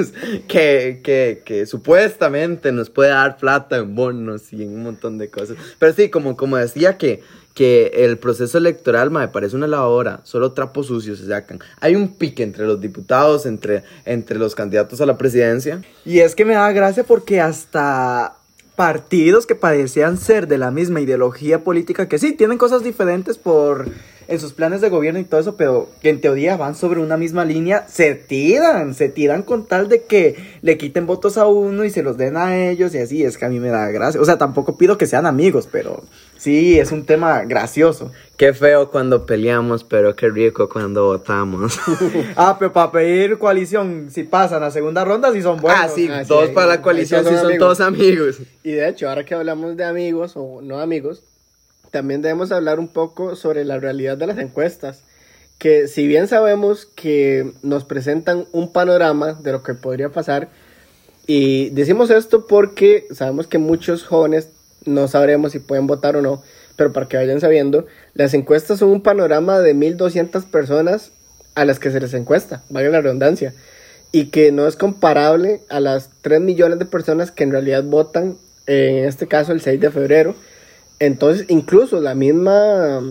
que, 0.47 1.01
que, 1.03 1.41
que 1.45 1.65
supuestamente 1.65 2.71
nos 2.71 2.89
puede 2.89 3.09
dar 3.11 3.37
plata 3.37 3.77
en 3.77 3.95
bonos 3.95 4.51
y 4.53 4.63
en 4.63 4.69
un 4.73 4.83
montón 4.83 5.17
de 5.17 5.29
cosas. 5.29 5.57
Pero 5.77 5.93
sí, 5.93 6.09
como, 6.09 6.35
como 6.35 6.57
decía 6.57 6.97
que, 6.97 7.21
que 7.59 7.91
el 7.93 8.17
proceso 8.17 8.57
electoral 8.57 9.11
me 9.11 9.27
parece 9.27 9.53
una 9.53 9.67
lavadora, 9.67 10.21
solo 10.23 10.53
trapos 10.53 10.87
sucios 10.87 11.19
se 11.19 11.27
sacan. 11.27 11.59
Hay 11.81 11.93
un 11.93 12.15
pique 12.15 12.41
entre 12.41 12.65
los 12.65 12.79
diputados, 12.79 13.45
entre, 13.45 13.83
entre 14.05 14.39
los 14.39 14.55
candidatos 14.55 15.01
a 15.01 15.05
la 15.05 15.17
presidencia. 15.17 15.81
Y 16.05 16.19
es 16.19 16.35
que 16.35 16.45
me 16.45 16.53
da 16.53 16.71
gracia 16.71 17.03
porque 17.03 17.41
hasta 17.41 18.37
partidos 18.77 19.45
que 19.45 19.55
parecían 19.55 20.17
ser 20.17 20.47
de 20.47 20.57
la 20.57 20.71
misma 20.71 21.01
ideología 21.01 21.61
política, 21.65 22.07
que 22.07 22.17
sí, 22.17 22.31
tienen 22.31 22.57
cosas 22.57 22.81
diferentes 22.81 23.37
por 23.37 23.89
en 24.29 24.39
sus 24.39 24.53
planes 24.53 24.79
de 24.81 24.89
gobierno 24.89 25.19
y 25.19 25.23
todo 25.23 25.39
eso, 25.41 25.55
pero 25.57 25.89
que 26.01 26.09
en 26.09 26.21
teoría 26.21 26.55
van 26.55 26.75
sobre 26.75 26.99
una 27.01 27.17
misma 27.17 27.45
línea, 27.45 27.85
se 27.89 28.15
tiran, 28.15 28.93
se 28.93 29.09
tiran 29.09 29.43
con 29.43 29.65
tal 29.65 29.89
de 29.89 30.03
que 30.03 30.35
le 30.61 30.77
quiten 30.77 31.05
votos 31.07 31.37
a 31.37 31.47
uno 31.47 31.83
y 31.83 31.89
se 31.89 32.03
los 32.03 32.17
den 32.17 32.37
a 32.37 32.57
ellos 32.69 32.93
y 32.93 32.99
así, 32.99 33.23
es 33.23 33.37
que 33.37 33.45
a 33.45 33.49
mí 33.49 33.59
me 33.59 33.69
da 33.69 33.87
gracia. 33.91 34.21
O 34.21 34.25
sea, 34.25 34.37
tampoco 34.37 34.77
pido 34.77 34.97
que 34.97 35.07
sean 35.07 35.25
amigos, 35.25 35.67
pero 35.71 36.03
sí, 36.37 36.77
es 36.79 36.91
un 36.91 37.05
tema 37.05 37.43
gracioso. 37.43 38.11
Qué 38.37 38.53
feo 38.53 38.89
cuando 38.91 39.25
peleamos, 39.25 39.83
pero 39.83 40.15
qué 40.15 40.29
rico 40.29 40.69
cuando 40.69 41.05
votamos. 41.05 41.79
Ah, 42.35 42.55
pero 42.57 42.71
para 42.71 42.91
pedir 42.91 43.37
coalición, 43.37 44.07
si 44.11 44.23
pasan 44.23 44.63
a 44.63 44.71
segunda 44.71 45.03
ronda, 45.03 45.33
sí 45.33 45.41
son 45.41 45.59
buenos. 45.59 45.81
ah, 45.83 45.89
sí, 45.93 46.07
Ah, 46.09 46.21
sí, 46.23 46.27
todos 46.29 46.49
ahí- 46.49 46.53
para 46.55 46.67
la 46.67 46.81
coalición, 46.81 47.21
sí 47.23 47.29
son 47.29 47.37
son 47.37 47.45
amigos. 47.47 47.59
todos 47.65 47.79
amigos. 47.81 48.37
Y 48.63 48.71
de 48.71 48.87
hecho, 48.87 49.09
ahora 49.09 49.25
que 49.25 49.33
hablamos 49.35 49.75
de 49.75 49.83
amigos 49.83 50.33
o 50.35 50.61
no 50.61 50.79
amigos, 50.79 51.23
también 51.91 52.21
debemos 52.21 52.51
hablar 52.51 52.79
un 52.79 52.87
poco 52.87 53.35
sobre 53.35 53.65
la 53.65 53.79
realidad 53.79 54.17
de 54.17 54.27
las 54.27 54.37
encuestas. 54.37 55.03
Que 55.57 55.87
si 55.87 56.07
bien 56.07 56.27
sabemos 56.27 56.85
que 56.85 57.51
nos 57.61 57.83
presentan 57.83 58.47
un 58.51 58.71
panorama 58.71 59.33
de 59.33 59.51
lo 59.51 59.63
que 59.63 59.73
podría 59.73 60.09
pasar, 60.09 60.49
y 61.27 61.69
decimos 61.71 62.09
esto 62.09 62.47
porque 62.47 63.05
sabemos 63.11 63.45
que 63.45 63.57
muchos 63.57 64.03
jóvenes 64.03 64.49
no 64.85 65.07
sabremos 65.07 65.51
si 65.51 65.59
pueden 65.59 65.85
votar 65.85 66.15
o 66.15 66.21
no, 66.21 66.41
pero 66.75 66.93
para 66.93 67.07
que 67.07 67.17
vayan 67.17 67.41
sabiendo, 67.41 67.85
las 68.13 68.33
encuestas 68.33 68.79
son 68.79 68.89
un 68.89 69.01
panorama 69.01 69.59
de 69.59 69.73
1200 69.73 70.45
personas 70.45 71.11
a 71.55 71.65
las 71.65 71.77
que 71.77 71.91
se 71.91 71.99
les 71.99 72.13
encuesta, 72.13 72.63
valga 72.69 72.89
la 72.89 73.01
redundancia, 73.01 73.53
y 74.11 74.27
que 74.27 74.51
no 74.51 74.65
es 74.65 74.75
comparable 74.75 75.61
a 75.69 75.79
las 75.79 76.09
3 76.21 76.41
millones 76.41 76.79
de 76.79 76.85
personas 76.85 77.31
que 77.31 77.43
en 77.43 77.51
realidad 77.51 77.83
votan, 77.83 78.37
eh, 78.65 79.01
en 79.01 79.05
este 79.05 79.27
caso 79.27 79.51
el 79.51 79.61
6 79.61 79.79
de 79.79 79.91
febrero. 79.91 80.35
Entonces, 80.99 81.45
incluso 81.49 82.01
la 82.01 82.13
misma 82.13 83.01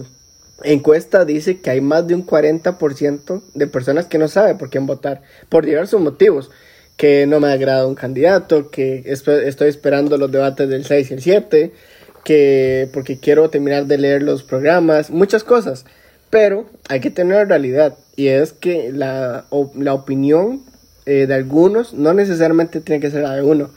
encuesta 0.62 1.24
dice 1.24 1.60
que 1.60 1.70
hay 1.70 1.80
más 1.80 2.06
de 2.06 2.14
un 2.14 2.26
40% 2.26 3.42
de 3.54 3.66
personas 3.66 4.06
que 4.06 4.18
no 4.18 4.28
sabe 4.28 4.54
por 4.54 4.70
quién 4.70 4.86
votar, 4.86 5.22
por 5.48 5.64
diversos 5.64 6.00
motivos, 6.00 6.50
que 6.96 7.26
no 7.26 7.40
me 7.40 7.48
agrada 7.48 7.86
un 7.86 7.94
candidato, 7.94 8.70
que 8.70 9.02
estoy 9.06 9.68
esperando 9.68 10.18
los 10.18 10.30
debates 10.30 10.68
del 10.68 10.84
6 10.84 11.10
y 11.10 11.14
el 11.14 11.22
7, 11.22 11.72
que 12.24 12.88
porque 12.92 13.18
quiero 13.18 13.48
terminar 13.50 13.86
de 13.86 13.98
leer 13.98 14.22
los 14.22 14.42
programas, 14.42 15.10
muchas 15.10 15.44
cosas. 15.44 15.86
Pero 16.28 16.66
hay 16.88 17.00
que 17.00 17.10
tener 17.10 17.36
una 17.36 17.44
realidad 17.46 17.96
y 18.16 18.28
es 18.28 18.52
que 18.52 18.92
la, 18.92 19.46
la 19.74 19.94
opinión 19.94 20.62
eh, 21.06 21.26
de 21.26 21.34
algunos 21.34 21.94
no 21.94 22.12
necesariamente 22.12 22.80
tiene 22.80 23.00
que 23.00 23.10
ser 23.10 23.22
la 23.22 23.34
de 23.34 23.42
uno. 23.42 23.70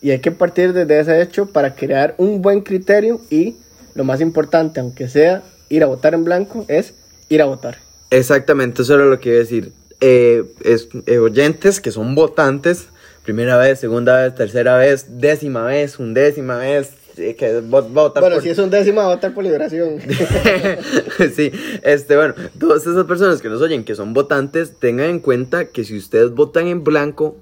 Y 0.00 0.10
hay 0.10 0.20
que 0.20 0.30
partir 0.30 0.72
desde 0.72 1.00
ese 1.00 1.20
hecho 1.22 1.46
para 1.46 1.74
crear 1.74 2.14
un 2.18 2.40
buen 2.42 2.60
criterio 2.60 3.20
y 3.30 3.56
lo 3.94 4.04
más 4.04 4.20
importante, 4.20 4.78
aunque 4.80 5.08
sea 5.08 5.42
ir 5.68 5.82
a 5.82 5.86
votar 5.86 6.14
en 6.14 6.24
blanco, 6.24 6.64
es 6.68 6.94
ir 7.28 7.42
a 7.42 7.46
votar. 7.46 7.78
Exactamente, 8.10 8.82
eso 8.82 8.94
era 8.94 9.04
lo 9.06 9.18
que 9.18 9.30
iba 9.30 9.36
a 9.36 9.40
decir. 9.40 9.72
Eh, 10.00 10.44
es, 10.62 10.88
eh, 11.06 11.18
oyentes 11.18 11.80
que 11.80 11.90
son 11.90 12.14
votantes, 12.14 12.86
primera 13.24 13.56
vez, 13.58 13.80
segunda 13.80 14.22
vez, 14.22 14.34
tercera 14.36 14.76
vez, 14.78 15.06
décima 15.18 15.64
vez, 15.64 15.98
undécima 15.98 16.56
vez, 16.58 16.90
eh, 17.16 17.34
que 17.34 17.60
vo- 17.60 17.86
votan 17.92 18.20
Bueno, 18.20 18.36
por- 18.36 18.42
si 18.44 18.50
es 18.50 18.58
un 18.58 18.70
décimo, 18.70 19.00
a 19.00 19.08
votar 19.08 19.34
por 19.34 19.42
liberación. 19.42 19.98
sí, 21.34 21.50
este, 21.82 22.16
bueno, 22.16 22.34
todas 22.58 22.86
esas 22.86 23.04
personas 23.06 23.42
que 23.42 23.48
nos 23.48 23.60
oyen 23.60 23.84
que 23.84 23.94
son 23.94 24.14
votantes, 24.14 24.72
tengan 24.78 25.10
en 25.10 25.18
cuenta 25.20 25.66
que 25.66 25.84
si 25.84 25.96
ustedes 25.98 26.30
votan 26.30 26.68
en 26.68 26.84
blanco, 26.84 27.36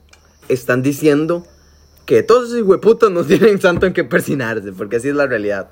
están 0.49 0.83
diciendo 0.83 1.47
que 2.07 2.23
todos 2.23 2.51
esos 2.51 2.63
hueputos 2.63 3.11
no 3.11 3.25
tienen 3.27 3.61
santo 3.61 3.87
en 3.87 3.93
que 3.93 4.05
persinarse, 4.05 4.73
porque 4.73 4.97
así 4.97 5.09
es 5.09 5.15
la 5.15 5.27
realidad. 5.27 5.69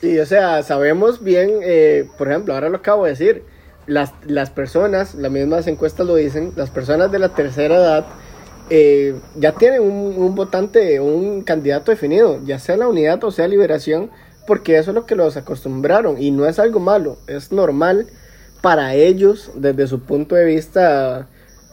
Sí, 0.00 0.18
o 0.18 0.26
sea, 0.26 0.62
sabemos 0.62 1.22
bien, 1.22 1.60
eh, 1.62 2.08
por 2.16 2.28
ejemplo, 2.28 2.54
ahora 2.54 2.70
lo 2.70 2.78
acabo 2.78 3.04
de 3.04 3.10
decir, 3.10 3.44
las, 3.86 4.12
las 4.24 4.48
personas, 4.48 5.14
las 5.14 5.30
mismas 5.30 5.66
encuestas 5.66 6.06
lo 6.06 6.16
dicen, 6.16 6.52
las 6.56 6.70
personas 6.70 7.12
de 7.12 7.18
la 7.18 7.34
tercera 7.34 7.76
edad 7.76 8.06
eh, 8.70 9.14
ya 9.36 9.52
tienen 9.52 9.82
un, 9.82 10.14
un 10.16 10.34
votante, 10.34 11.00
un 11.00 11.42
candidato 11.42 11.90
definido, 11.90 12.40
ya 12.44 12.58
sea 12.58 12.78
la 12.78 12.88
unidad 12.88 13.22
o 13.24 13.30
sea 13.30 13.46
liberación, 13.46 14.10
porque 14.46 14.78
eso 14.78 14.92
es 14.92 14.94
lo 14.94 15.04
que 15.04 15.16
los 15.16 15.36
acostumbraron 15.36 16.20
y 16.20 16.30
no 16.30 16.46
es 16.46 16.58
algo 16.58 16.80
malo, 16.80 17.18
es 17.26 17.52
normal 17.52 18.06
para 18.62 18.94
ellos 18.94 19.50
desde 19.54 19.86
su 19.86 20.00
punto 20.00 20.34
de 20.34 20.44
vista 20.44 21.28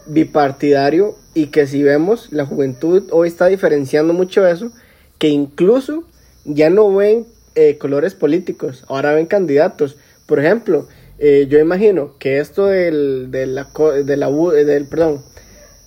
bipartidario 0.08 1.16
y 1.34 1.48
que 1.48 1.68
si 1.68 1.84
vemos 1.84 2.32
la 2.32 2.46
juventud 2.46 3.04
hoy 3.12 3.28
está 3.28 3.48
diferenciando 3.48 4.14
mucho 4.14 4.46
eso, 4.48 4.72
que 5.20 5.30
incluso 5.30 6.04
ya 6.46 6.70
no 6.70 6.94
ven 6.94 7.26
eh, 7.56 7.78
colores 7.78 8.14
políticos, 8.16 8.84
ahora 8.88 9.14
ven 9.14 9.26
candidatos. 9.26 9.98
Por 10.26 10.40
ejemplo, 10.40 10.88
eh, 11.20 11.48
yo 11.50 11.60
imagino 11.60 12.14
que 12.20 12.40
esto 12.40 12.68
del, 12.68 13.32
de 13.32 13.48
la, 13.48 13.66
co- 13.66 13.92
del 13.92 14.24
abu- 14.24 14.52
del, 14.52 14.86
perdón, 14.86 15.22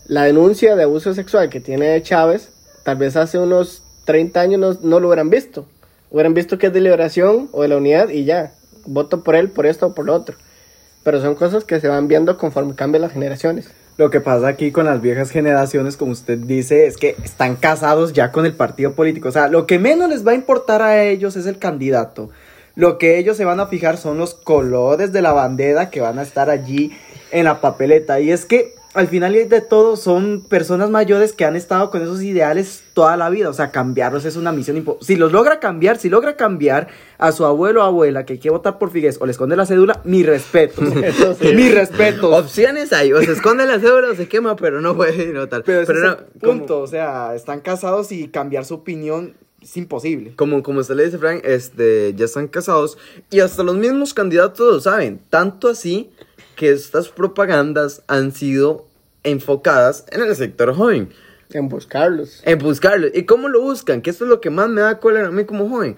la 0.07 0.25
denuncia 0.25 0.75
de 0.77 0.83
abuso 0.83 1.15
sexual 1.15 1.49
que 1.51 1.61
tiene 1.61 2.01
Chávez 2.03 2.49
tal 2.83 2.97
vez 2.97 3.15
hace 3.17 3.39
unos 3.39 3.83
30 4.07 4.41
años 4.41 4.61
no, 4.61 4.79
no 4.89 5.01
lo 5.01 5.09
hubieran 5.09 5.31
visto. 5.31 5.67
Hubieran 6.11 6.35
visto 6.35 6.59
que 6.59 6.67
es 6.69 6.73
de 6.73 6.81
liberación 6.81 7.49
o 7.53 7.63
de 7.63 7.69
la 7.69 7.77
unidad 7.77 8.09
y 8.09 8.25
ya, 8.25 8.55
voto 8.87 9.23
por 9.23 9.37
él, 9.37 9.51
por 9.51 9.67
esto 9.67 9.87
o 9.89 9.95
por 9.95 10.07
lo 10.07 10.15
otro. 10.15 10.37
Pero 11.05 11.21
son 11.21 11.37
cosas 11.37 11.63
que 11.65 11.79
se 11.81 11.87
van 11.89 12.09
viendo 12.09 12.37
conforme 12.37 12.75
cambian 12.75 13.03
las 13.03 13.13
generaciones. 13.13 13.69
Lo 14.01 14.09
que 14.09 14.23
pasa 14.23 14.49
aquí 14.49 14.73
con 14.73 14.87
las 14.87 15.03
viejas 15.03 15.31
generaciones, 15.31 15.99
como 15.99 16.13
usted 16.13 16.39
dice, 16.39 16.87
es 16.87 16.97
que 16.97 17.17
están 17.23 17.55
casados 17.55 18.15
ya 18.15 18.33
con 18.33 18.47
el 18.47 18.55
partido 18.55 18.95
político. 18.95 19.29
O 19.29 19.31
sea, 19.31 19.49
lo 19.49 19.67
que 19.67 19.79
menos 19.79 20.09
les 20.09 20.27
va 20.27 20.31
a 20.31 20.37
importar 20.37 20.81
a 20.81 21.03
ellos 21.03 21.37
es 21.37 21.45
el 21.45 21.59
candidato. 21.59 22.31
Lo 22.77 22.97
que 22.97 23.19
ellos 23.19 23.37
se 23.37 23.45
van 23.45 23.61
a 23.61 23.67
fijar 23.67 23.99
son 23.99 24.17
los 24.17 24.33
colores 24.33 25.13
de 25.13 25.21
la 25.21 25.33
bandera 25.33 25.91
que 25.91 26.01
van 26.01 26.19
a 26.19 26.23
estar 26.23 26.49
allí 26.49 26.97
en 27.31 27.45
la 27.45 27.61
papeleta. 27.61 28.21
Y 28.21 28.31
es 28.31 28.47
que 28.47 28.73
al 28.93 29.07
final 29.07 29.33
de 29.49 29.61
todo 29.61 29.97
son 29.97 30.45
personas 30.49 30.91
mayores 30.91 31.33
que 31.33 31.45
han 31.45 31.55
estado 31.55 31.91
con 31.91 32.03
esos 32.03 32.23
ideales 32.23 32.83
toda 32.93 33.17
la 33.17 33.31
vida. 33.31 33.49
O 33.49 33.53
sea, 33.53 33.71
cambiarlos 33.71 34.25
es 34.25 34.35
una 34.35 34.51
misión 34.51 34.77
imposible. 34.77 35.07
Si 35.07 35.17
los 35.17 35.31
logra 35.31 35.61
cambiar, 35.61 35.99
si 35.99 36.09
logra 36.09 36.35
cambiar 36.35 36.89
a 37.19 37.31
su 37.31 37.45
abuelo 37.45 37.83
o 37.83 37.85
abuela 37.85 38.25
que 38.27 38.39
quiere 38.39 38.57
votar 38.57 38.79
por 38.79 38.91
Figues 38.91 39.19
o 39.21 39.27
le 39.27 39.33
esconde 39.33 39.55
la 39.55 39.67
cédula, 39.67 40.01
mi 40.05 40.25
respeto. 40.25 40.83
Mi 41.55 41.71
respeto. 41.71 42.31
Opciones 42.37 42.93
hay, 42.93 43.13
o 43.13 43.21
se 43.21 43.33
esconde 43.33 43.65
la 43.67 43.79
cédula 43.79 44.09
o 44.11 44.15
se 44.15 44.29
quema, 44.29 44.57
pero 44.57 44.81
no 44.81 44.97
puede 44.97 45.23
ir 45.23 45.49
tal. 45.49 45.63
Pero, 45.63 45.87
Pero 45.87 45.99
es 45.99 46.19
no, 46.19 46.25
punto. 46.41 46.81
O 46.81 46.87
sea, 46.87 47.35
están 47.35 47.61
casados 47.61 48.11
y 48.13 48.29
cambiar 48.29 48.65
su 48.65 48.75
opinión 48.75 49.35
es 49.63 49.77
imposible. 49.77 50.33
Como, 50.37 50.63
como 50.63 50.81
usted 50.81 50.95
le 50.95 51.05
dice, 51.05 51.19
Frank, 51.19 51.43
este, 51.45 52.15
ya 52.17 52.25
están 52.25 52.49
casados 52.49 52.99
y 53.31 53.41
hasta 53.41 53.63
los 53.63 53.77
mismos 53.77 54.15
candidatos 54.15 54.75
lo 54.75 54.81
saben. 54.81 55.21
Tanto 55.29 55.69
así 55.69 56.11
que 56.61 56.71
estas 56.71 57.09
propagandas 57.09 58.03
han 58.07 58.33
sido 58.33 58.85
enfocadas 59.23 60.05
en 60.13 60.21
el 60.21 60.37
sector 60.37 60.75
joven, 60.75 61.09
En 61.55 61.71
buscarlos. 61.71 62.43
en 62.45 62.59
buscarlo. 62.59 63.07
¿Y 63.15 63.25
cómo 63.25 63.49
lo 63.49 63.63
buscan? 63.63 64.03
Que 64.03 64.11
esto 64.11 64.25
es 64.25 64.29
lo 64.29 64.43
que 64.43 64.51
más 64.51 64.69
me 64.69 64.83
da 64.83 64.99
cólera 64.99 65.29
a 65.29 65.31
mí 65.31 65.47
como 65.47 65.71
joven. 65.71 65.97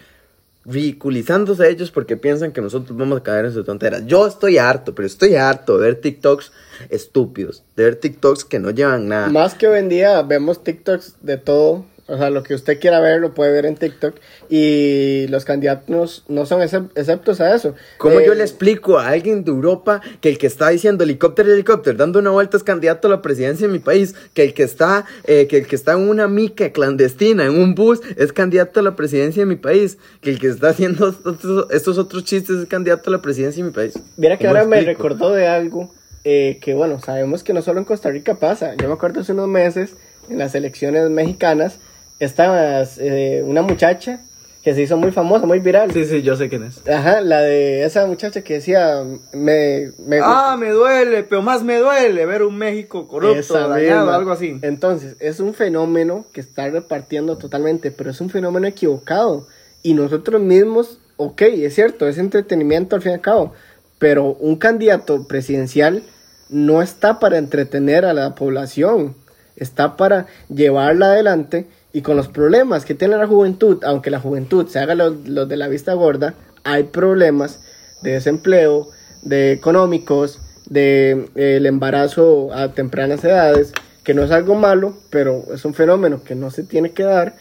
Ridiculizándose 0.65 1.65
a 1.65 1.69
ellos 1.69 1.91
porque 1.91 2.17
piensan 2.17 2.53
que 2.53 2.61
nosotros 2.61 2.97
vamos 2.97 3.19
a 3.19 3.23
caer 3.25 3.47
en 3.47 3.53
sus 3.53 3.67
tonteras. 3.67 4.07
Yo 4.07 4.25
estoy 4.25 4.57
harto, 4.59 4.95
pero 4.95 5.07
estoy 5.07 5.35
harto 5.35 5.79
de 5.79 5.87
ver 5.87 6.01
TikToks 6.01 6.53
estúpidos, 6.91 7.65
de 7.75 7.83
ver 7.83 7.97
TikToks 7.97 8.45
que 8.45 8.61
no 8.61 8.71
llevan 8.71 9.09
nada. 9.09 9.31
Más 9.31 9.55
que 9.55 9.67
hoy 9.67 9.81
en 9.81 9.89
día 9.89 10.23
vemos 10.23 10.63
TikToks 10.63 11.17
de 11.23 11.39
todo. 11.39 11.85
O 12.13 12.19
sea, 12.19 12.29
lo 12.31 12.43
que 12.43 12.55
usted 12.55 12.79
quiera 12.79 13.01
ver 13.01 13.21
lo 13.21 13.33
puede 13.33 13.53
ver 13.53 13.65
en 13.65 13.75
TikTok. 13.77 14.15
Y 14.51 15.27
los 15.29 15.45
candidatos 15.45 16.25
no 16.29 16.45
son 16.45 16.61
excep- 16.61 16.91
exceptos 16.95 17.41
a 17.41 17.55
eso. 17.55 17.75
¿Cómo 17.97 18.21
Eh, 18.21 18.25
yo 18.27 18.35
le 18.35 18.43
explico 18.43 18.99
a 18.99 19.09
alguien 19.09 19.45
de 19.45 19.51
Europa 19.51 20.03
que 20.21 20.29
el 20.29 20.37
que 20.37 20.47
está 20.47 20.69
diciendo 20.69 21.05
helicóptero, 21.05 21.51
helicóptero, 21.53 21.97
dando 21.97 22.19
una 22.19 22.31
vuelta 22.31 22.57
es 22.59 22.63
candidato 22.63 23.09
a 23.09 23.11
la 23.13 23.23
presidencia 23.23 23.67
de 23.67 23.73
mi 23.73 23.79
país? 23.79 24.15
Que 24.35 24.45
el 24.45 24.53
que 24.53 24.63
está, 24.63 25.07
eh, 25.25 25.47
que 25.47 25.57
el 25.57 25.67
que 25.67 25.75
está 25.75 25.93
en 25.93 26.09
una 26.09 26.29
mica 26.29 26.71
clandestina, 26.71 27.47
en 27.47 27.59
un 27.59 27.75
bus, 27.75 28.01
es 28.17 28.33
candidato 28.33 28.81
a 28.81 28.83
la 28.83 28.95
presidencia 28.95 29.43
de 29.43 29.47
mi 29.47 29.57
país. 29.57 29.97
Que 30.21 30.31
el 30.31 30.39
que 30.39 30.49
está 30.49 30.69
haciendo 30.69 31.09
estos, 31.27 31.67
estos 31.71 31.97
otros 31.97 32.25
chistes 32.25 32.57
es 32.59 32.67
candidato 32.67 33.09
a 33.09 33.13
la 33.15 33.23
presidencia 33.23 33.63
de 33.65 33.71
mi 33.71 33.75
país. 33.75 33.95
Mira 34.19 34.37
que 34.37 34.45
¿Cómo 34.47 34.59
ahora 34.59 34.69
me 34.69 34.83
recordó 34.83 35.33
de 35.33 35.47
algo 35.47 35.95
eh, 36.25 36.59
que, 36.61 36.75
bueno, 36.75 37.01
sabemos 37.01 37.43
que 37.43 37.53
no 37.55 37.63
solo 37.63 37.79
en 37.79 37.85
Costa 37.85 38.11
Rica 38.11 38.35
pasa. 38.37 38.75
Yo 38.77 38.87
me 38.87 38.95
acuerdo 38.95 39.21
hace 39.21 39.33
unos 39.33 39.49
meses, 39.49 39.95
en 40.29 40.39
las 40.39 40.55
elecciones 40.55 41.11
mexicanas, 41.11 41.79
estaba 42.25 42.83
eh, 42.99 43.43
una 43.45 43.63
muchacha 43.63 44.21
que 44.63 44.75
se 44.75 44.83
hizo 44.83 44.97
muy 44.97 45.11
famosa, 45.11 45.45
muy 45.45 45.59
viral. 45.59 45.91
Sí, 45.91 46.05
sí, 46.05 46.23
yo 46.23 46.37
sé 46.37 46.49
quién 46.49 46.63
es. 46.63 46.87
Ajá, 46.89 47.21
la 47.21 47.41
de 47.41 47.85
esa 47.85 48.07
muchacha 48.07 48.43
que 48.43 48.55
decía, 48.55 49.03
me... 49.33 49.91
me 49.99 50.21
Ah, 50.23 50.57
me 50.59 50.71
duele, 50.71 51.25
pero 51.25 51.43
más 51.43 51.65
me 51.65 51.79
duele 51.79 52.25
ver 52.27 52.45
un 52.45 52.57
México 52.57 53.09
corrupto, 53.09 53.69
dañado, 53.69 54.13
algo 54.13 54.31
así. 54.31 54.59
Entonces, 54.63 55.17
es 55.19 55.41
un 55.41 55.53
fenómeno 55.53 56.27
que 56.33 56.41
está 56.41 56.71
repartiendo 56.71 57.39
totalmente, 57.39 57.91
pero 57.91 58.11
es 58.11 58.21
un 58.21 58.31
fenómeno 58.31 58.69
equivocado. 58.69 59.49
Y 59.83 59.95
nosotros 59.95 60.41
mismos, 60.41 61.01
ok, 61.17 61.43
es 61.43 61.75
cierto, 61.75 62.07
es 62.07 62.19
entretenimiento 62.19 62.95
al 62.95 63.03
fin 63.03 63.13
y 63.13 63.15
al 63.17 63.21
cabo, 63.21 63.55
pero 63.99 64.35
un 64.35 64.57
candidato 64.57 65.27
presidencial 65.27 66.05
no 66.49 66.83
está 66.83 67.19
para 67.19 67.39
entretener 67.39 68.05
a 68.05 68.13
la 68.13 68.37
población, 68.37 69.17
está 69.57 69.97
para 69.97 70.27
llevarla 70.49 71.07
adelante 71.07 71.67
y 71.93 72.03
con 72.03 72.17
los 72.17 72.29
problemas 72.29 72.85
que 72.85 72.95
tiene 72.95 73.17
la 73.17 73.27
juventud, 73.27 73.83
aunque 73.85 74.11
la 74.11 74.21
juventud 74.21 74.67
se 74.69 74.79
haga 74.79 74.95
los, 74.95 75.29
los 75.29 75.49
de 75.49 75.57
la 75.57 75.69
vista 75.69 75.93
gorda, 75.95 76.35
hay 76.65 76.85
problemas 76.85 77.61
de 78.03 78.13
desempleo, 78.13 78.89
de 79.23 79.53
económicos, 79.53 80.41
de 80.67 81.29
eh, 81.35 81.57
el 81.57 81.67
embarazo 81.67 82.53
a 82.55 82.73
tempranas 82.73 83.23
edades, 83.25 83.73
que 84.05 84.15
no 84.15 84.23
es 84.23 84.31
algo 84.31 84.55
malo, 84.55 84.95
pero 85.11 85.45
es 85.53 85.65
un 85.65 85.75
fenómeno 85.75 86.23
que 86.25 86.35
no 86.35 86.51
se 86.51 86.65
tiene 86.65 86.93
que 86.93 87.05
dar, 87.05 87.37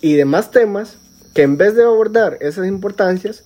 y 0.00 0.14
demás 0.14 0.50
temas 0.50 0.96
que 1.34 1.42
en 1.42 1.56
vez 1.56 1.76
de 1.76 1.84
abordar 1.84 2.38
esas 2.40 2.66
importancias, 2.66 3.44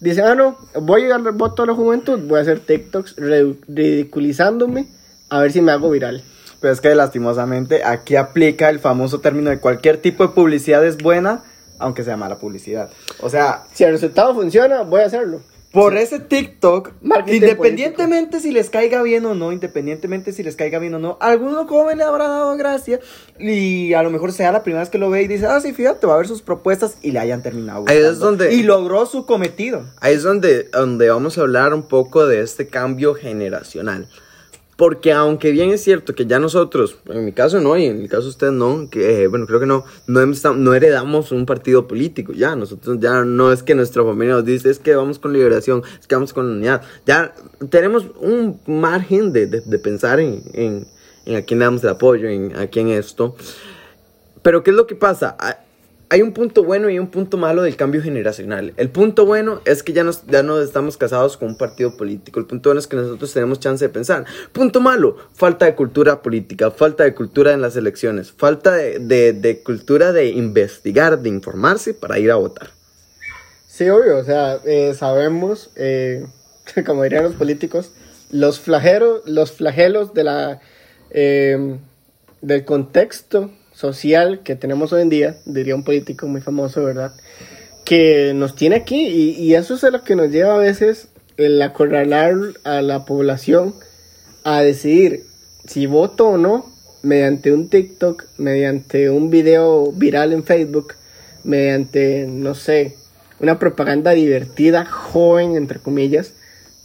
dicen, 0.00 0.24
ah, 0.26 0.34
no, 0.34 0.58
voy 0.80 1.10
a 1.10 1.14
al 1.14 1.22
voto 1.32 1.62
a 1.62 1.66
la 1.66 1.74
juventud, 1.74 2.20
voy 2.26 2.38
a 2.38 2.42
hacer 2.42 2.60
TikToks 2.60 3.16
ridiculizándome 3.16 4.88
a 5.30 5.40
ver 5.40 5.52
si 5.52 5.62
me 5.62 5.72
hago 5.72 5.90
viral. 5.90 6.22
Pero 6.64 6.72
es 6.72 6.80
que 6.80 6.94
lastimosamente 6.94 7.84
aquí 7.84 8.16
aplica 8.16 8.70
el 8.70 8.78
famoso 8.78 9.20
término 9.20 9.50
de 9.50 9.60
cualquier 9.60 9.98
tipo 9.98 10.26
de 10.26 10.32
publicidad 10.32 10.82
es 10.86 10.96
buena, 10.96 11.44
aunque 11.78 12.04
sea 12.04 12.16
mala 12.16 12.38
publicidad. 12.38 12.88
O 13.20 13.28
sea, 13.28 13.64
Si 13.74 13.84
el 13.84 13.92
resultado 13.92 14.34
funciona, 14.34 14.80
voy 14.80 15.02
a 15.02 15.04
hacerlo. 15.04 15.42
por 15.72 15.94
ese 15.94 16.20
TikTok, 16.20 16.92
Marketing 17.02 17.34
independientemente 17.42 18.40
si 18.40 18.50
les 18.50 18.70
caiga 18.70 19.02
bien 19.02 19.26
o 19.26 19.34
no, 19.34 19.52
independientemente 19.52 20.32
si 20.32 20.42
les 20.42 20.56
caiga 20.56 20.78
bien 20.78 20.94
o 20.94 20.98
no, 20.98 21.18
alguno 21.20 21.66
joven 21.66 21.98
le 21.98 22.04
habrá 22.04 22.28
dado 22.28 22.56
gracia 22.56 22.98
y 23.38 23.92
a 23.92 24.02
lo 24.02 24.08
mejor 24.08 24.32
sea 24.32 24.50
la 24.50 24.62
primera 24.62 24.80
vez 24.80 24.88
que 24.88 24.96
lo 24.96 25.10
ve 25.10 25.20
y 25.20 25.28
dice, 25.28 25.44
ah, 25.44 25.60
sí, 25.60 25.74
fíjate, 25.74 26.06
va 26.06 26.14
a 26.14 26.16
ver 26.16 26.28
sus 26.28 26.40
propuestas 26.40 26.96
y 27.02 27.10
le 27.10 27.18
hayan 27.18 27.42
terminado. 27.42 27.84
Ahí 27.88 27.98
es 27.98 28.20
donde- 28.20 28.54
Y 28.54 28.62
logró 28.62 29.04
su 29.04 29.26
cometido. 29.26 29.82
Ahí 30.00 30.14
es 30.14 30.22
donde, 30.22 30.70
donde 30.72 31.10
vamos 31.10 31.36
a 31.36 31.42
hablar 31.42 31.74
un 31.74 31.82
poco 31.82 32.26
de 32.26 32.40
este 32.40 32.68
cambio 32.68 33.12
generacional. 33.14 34.08
Porque 34.76 35.12
aunque 35.12 35.52
bien 35.52 35.70
es 35.70 35.82
cierto 35.82 36.14
que 36.14 36.26
ya 36.26 36.40
nosotros, 36.40 36.96
en 37.08 37.24
mi 37.24 37.32
caso 37.32 37.60
no, 37.60 37.76
y 37.76 37.84
en 37.86 38.00
el 38.00 38.08
caso 38.08 38.22
de 38.24 38.28
usted 38.30 38.50
no, 38.50 38.88
que 38.90 39.22
eh, 39.22 39.26
bueno, 39.28 39.46
creo 39.46 39.60
que 39.60 39.66
no, 39.66 39.84
no, 40.08 40.26
no 40.26 40.74
heredamos 40.74 41.30
un 41.30 41.46
partido 41.46 41.86
político, 41.86 42.32
ya, 42.32 42.56
nosotros 42.56 42.98
ya 43.00 43.24
no 43.24 43.52
es 43.52 43.62
que 43.62 43.76
nuestra 43.76 44.02
familia 44.02 44.34
nos 44.34 44.44
dice, 44.44 44.70
es 44.70 44.80
que 44.80 44.96
vamos 44.96 45.20
con 45.20 45.32
liberación, 45.32 45.82
es 46.00 46.06
que 46.08 46.16
vamos 46.16 46.32
con 46.32 46.46
unidad, 46.50 46.82
ya 47.06 47.34
tenemos 47.70 48.06
un 48.20 48.60
margen 48.66 49.32
de, 49.32 49.46
de- 49.46 49.78
pensar 49.78 50.18
en, 50.18 50.42
en, 50.52 50.88
en 51.24 51.36
a 51.36 51.42
quién 51.42 51.60
le 51.60 51.66
damos 51.66 51.84
el 51.84 51.90
apoyo, 51.90 52.28
en 52.28 52.56
a 52.56 52.66
quién 52.66 52.88
esto. 52.88 53.36
Pero 54.42 54.62
¿qué 54.62 54.70
es 54.70 54.76
lo 54.76 54.86
que 54.86 54.94
pasa? 54.96 55.36
Hay 56.14 56.22
un 56.22 56.30
punto 56.30 56.62
bueno 56.62 56.88
y 56.90 57.00
un 57.00 57.08
punto 57.08 57.36
malo 57.36 57.62
del 57.62 57.74
cambio 57.74 58.00
generacional. 58.00 58.72
El 58.76 58.88
punto 58.88 59.26
bueno 59.26 59.60
es 59.64 59.82
que 59.82 59.92
ya, 59.92 60.04
nos, 60.04 60.24
ya 60.28 60.44
no 60.44 60.60
estamos 60.60 60.96
casados 60.96 61.36
con 61.36 61.48
un 61.48 61.56
partido 61.56 61.96
político. 61.96 62.38
El 62.38 62.46
punto 62.46 62.68
bueno 62.68 62.78
es 62.78 62.86
que 62.86 62.94
nosotros 62.94 63.32
tenemos 63.32 63.58
chance 63.58 63.84
de 63.84 63.88
pensar. 63.88 64.24
Punto 64.52 64.80
malo, 64.80 65.16
falta 65.32 65.66
de 65.66 65.74
cultura 65.74 66.22
política, 66.22 66.70
falta 66.70 67.02
de 67.02 67.14
cultura 67.14 67.52
en 67.52 67.60
las 67.60 67.74
elecciones, 67.74 68.30
falta 68.30 68.76
de 68.76 69.62
cultura 69.64 70.12
de 70.12 70.26
investigar, 70.26 71.18
de 71.18 71.30
informarse 71.30 71.94
para 71.94 72.16
ir 72.20 72.30
a 72.30 72.36
votar. 72.36 72.68
Sí, 73.66 73.88
obvio, 73.88 74.18
o 74.18 74.22
sea, 74.22 74.60
eh, 74.64 74.94
sabemos, 74.94 75.72
eh, 75.74 76.24
como 76.86 77.02
dirían 77.02 77.24
los 77.24 77.34
políticos, 77.34 77.90
los 78.30 78.60
flagelos, 78.60 79.22
los 79.26 79.50
flagelos 79.50 80.14
de 80.14 80.22
la, 80.22 80.60
eh, 81.10 81.76
del 82.40 82.64
contexto 82.64 83.50
social 83.74 84.40
que 84.42 84.56
tenemos 84.56 84.92
hoy 84.92 85.02
en 85.02 85.10
día, 85.10 85.36
diría 85.44 85.74
un 85.74 85.84
político 85.84 86.26
muy 86.26 86.40
famoso, 86.40 86.84
¿verdad? 86.84 87.12
Que 87.84 88.32
nos 88.34 88.54
tiene 88.54 88.76
aquí 88.76 89.06
y, 89.06 89.30
y 89.32 89.54
eso 89.54 89.74
es 89.74 89.82
lo 89.82 90.02
que 90.02 90.16
nos 90.16 90.30
lleva 90.30 90.54
a 90.54 90.58
veces 90.58 91.08
el 91.36 91.60
acorralar 91.60 92.34
a 92.62 92.80
la 92.80 93.04
población 93.04 93.74
a 94.44 94.62
decidir 94.62 95.24
si 95.66 95.86
voto 95.86 96.28
o 96.28 96.38
no 96.38 96.72
mediante 97.02 97.52
un 97.52 97.68
TikTok, 97.68 98.24
mediante 98.38 99.10
un 99.10 99.28
video 99.28 99.92
viral 99.92 100.32
en 100.32 100.44
Facebook, 100.44 100.94
mediante, 101.42 102.26
no 102.26 102.54
sé, 102.54 102.96
una 103.40 103.58
propaganda 103.58 104.12
divertida, 104.12 104.86
joven, 104.86 105.56
entre 105.56 105.80
comillas, 105.80 106.32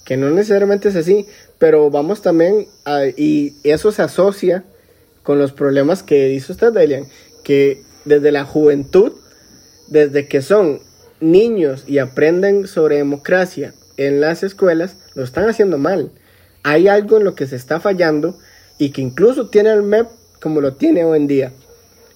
que 0.03 0.17
no 0.17 0.29
necesariamente 0.29 0.89
es 0.89 0.95
así, 0.95 1.25
pero 1.57 1.89
vamos 1.89 2.21
también 2.21 2.67
a, 2.83 3.05
y 3.05 3.55
eso 3.63 3.91
se 3.91 4.01
asocia 4.01 4.65
con 5.29 5.37
los 5.37 5.51
problemas 5.51 6.01
que 6.01 6.25
dice 6.25 6.53
usted, 6.53 6.73
Delian, 6.73 7.05
que 7.43 7.83
desde 8.03 8.31
la 8.31 8.45
juventud, 8.45 9.11
desde 9.85 10.27
que 10.27 10.41
son 10.41 10.79
niños 11.19 11.83
y 11.85 11.99
aprenden 11.99 12.65
sobre 12.65 12.95
democracia 12.95 13.75
en 13.97 14.21
las 14.21 14.41
escuelas, 14.41 14.95
lo 15.13 15.23
están 15.23 15.47
haciendo 15.47 15.77
mal. 15.77 16.11
Hay 16.63 16.87
algo 16.87 17.17
en 17.17 17.25
lo 17.25 17.35
que 17.35 17.45
se 17.45 17.57
está 17.57 17.79
fallando 17.79 18.39
y 18.79 18.89
que 18.89 19.01
incluso 19.01 19.49
tiene 19.51 19.71
el 19.71 19.83
MEP 19.83 20.07
como 20.41 20.61
lo 20.61 20.73
tiene 20.73 21.03
hoy 21.03 21.19
en 21.19 21.27
día, 21.27 21.51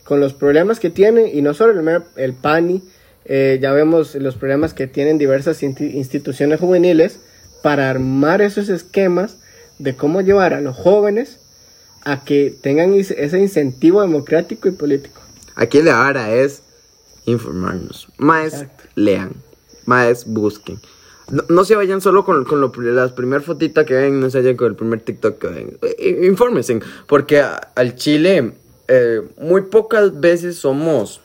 con 0.04 0.20
los 0.20 0.34
problemas 0.34 0.80
que 0.80 0.90
tiene, 0.90 1.32
y 1.32 1.44
no 1.44 1.54
solo 1.54 1.74
el 1.74 1.84
MEP, 1.84 2.04
el 2.16 2.34
PANI, 2.34 2.82
eh, 3.26 3.60
ya 3.62 3.74
vemos 3.74 4.16
los 4.16 4.38
problemas 4.38 4.74
que 4.74 4.88
tienen 4.88 5.20
diversas 5.20 5.62
insti- 5.62 5.94
instituciones 5.94 6.60
juveniles 6.60 7.20
para 7.62 7.92
armar 7.92 8.42
esos 8.42 8.70
esquemas 8.70 9.38
de 9.78 9.96
cómo 9.96 10.22
llevar 10.22 10.56
a 10.56 10.62
los 10.62 10.76
jóvenes 10.76 11.42
a 12.06 12.24
que 12.24 12.56
tengan 12.62 12.94
ese 12.94 13.40
incentivo 13.40 14.02
democrático 14.02 14.68
y 14.68 14.72
político. 14.72 15.22
Aquí 15.56 15.82
la 15.82 15.98
vara 15.98 16.34
es 16.34 16.62
informarnos. 17.26 18.08
Más 18.18 18.54
Exacto. 18.54 18.84
lean, 18.96 19.32
más 19.86 20.26
busquen. 20.26 20.80
No, 21.32 21.44
no 21.48 21.64
se 21.64 21.76
vayan 21.76 22.02
solo 22.02 22.26
con, 22.26 22.44
con 22.44 22.60
lo, 22.60 22.72
las 22.78 23.14
primeras 23.14 23.46
fotitas 23.46 23.86
que 23.86 23.94
ven, 23.94 24.20
no 24.20 24.30
se 24.30 24.40
vayan 24.40 24.58
con 24.58 24.68
el 24.68 24.76
primer 24.76 25.00
TikTok 25.02 25.38
que 25.40 25.48
ven. 25.48 25.78
Infórmense, 26.26 26.80
porque 27.08 27.40
a- 27.40 27.56
al 27.76 27.96
Chile 27.96 28.54
eh, 28.90 29.22
muy 29.40 29.62
pocas 29.62 30.20
veces 30.20 30.58
somos 30.58 31.22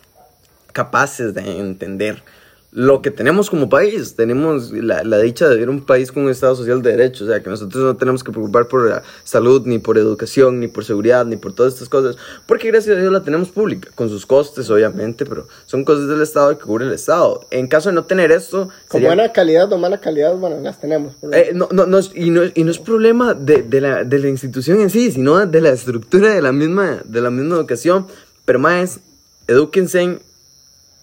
capaces 0.73 1.35
de 1.35 1.59
entender 1.59 2.23
lo 2.71 3.01
que 3.01 3.11
tenemos 3.11 3.49
como 3.49 3.69
país. 3.71 4.15
Tenemos 4.15 4.71
la, 4.73 5.03
la 5.03 5.19
dicha 5.19 5.49
de 5.49 5.55
vivir 5.55 5.71
un 5.71 5.87
país 5.87 6.13
con 6.13 6.25
un 6.25 6.31
Estado 6.31 6.55
social 6.55 6.83
de 6.83 6.91
derecho, 6.91 7.25
o 7.25 7.27
sea, 7.27 7.43
que 7.43 7.49
nosotros 7.49 7.83
no 7.83 7.97
tenemos 7.97 8.23
que 8.23 8.31
preocupar 8.31 8.69
por 8.69 8.89
la 8.91 9.03
salud, 9.25 9.63
ni 9.65 9.79
por 9.79 9.97
educación, 9.97 10.61
ni 10.61 10.69
por 10.69 10.85
seguridad, 10.85 11.25
ni 11.25 11.37
por 11.37 11.55
todas 11.55 11.73
estas 11.73 11.89
cosas, 11.89 12.17
porque 12.47 12.69
gracias 12.69 12.97
a 12.97 13.01
Dios 13.01 13.11
la 13.11 13.23
tenemos 13.23 13.49
pública, 13.49 13.89
con 13.95 14.11
sus 14.11 14.27
costes, 14.27 14.69
obviamente, 14.69 15.25
pero 15.25 15.49
son 15.65 15.83
cosas 15.85 16.09
del 16.09 16.21
Estado 16.21 16.59
que 16.59 16.65
cubre 16.65 16.85
el 16.87 16.93
Estado. 16.93 17.47
En 17.51 17.69
caso 17.69 17.89
de 17.89 17.95
no 17.95 18.05
tener 18.05 18.31
esto, 18.33 18.69
Con 18.89 19.01
sería- 19.01 19.09
buena 19.09 19.33
calidad 19.33 19.73
o 19.73 19.79
mala 19.79 19.99
calidad, 19.99 20.37
bueno, 20.37 20.61
las 20.61 20.79
tenemos. 20.79 21.15
eh, 21.33 21.53
no, 21.55 21.69
no, 21.73 21.87
no 21.87 22.01
y, 22.15 22.29
no, 22.31 22.43
y 22.55 22.65
no 22.65 22.71
es 22.71 22.79
problema 22.79 23.33
de, 23.33 23.63
de 23.63 23.81
la, 23.81 24.05
de 24.05 24.19
la 24.19 24.29
institución 24.29 24.81
en 24.81 24.91
sí, 24.91 25.11
sino 25.11 25.45
de 25.47 25.61
la 25.63 25.71
estructura 25.71 26.35
de 26.35 26.43
la 26.43 26.53
misma, 26.53 26.99
de 27.05 27.21
la 27.23 27.31
misma 27.31 27.57
educación. 27.57 28.07
Pero 28.45 28.59
más, 28.59 29.01
edúquense 29.47 30.19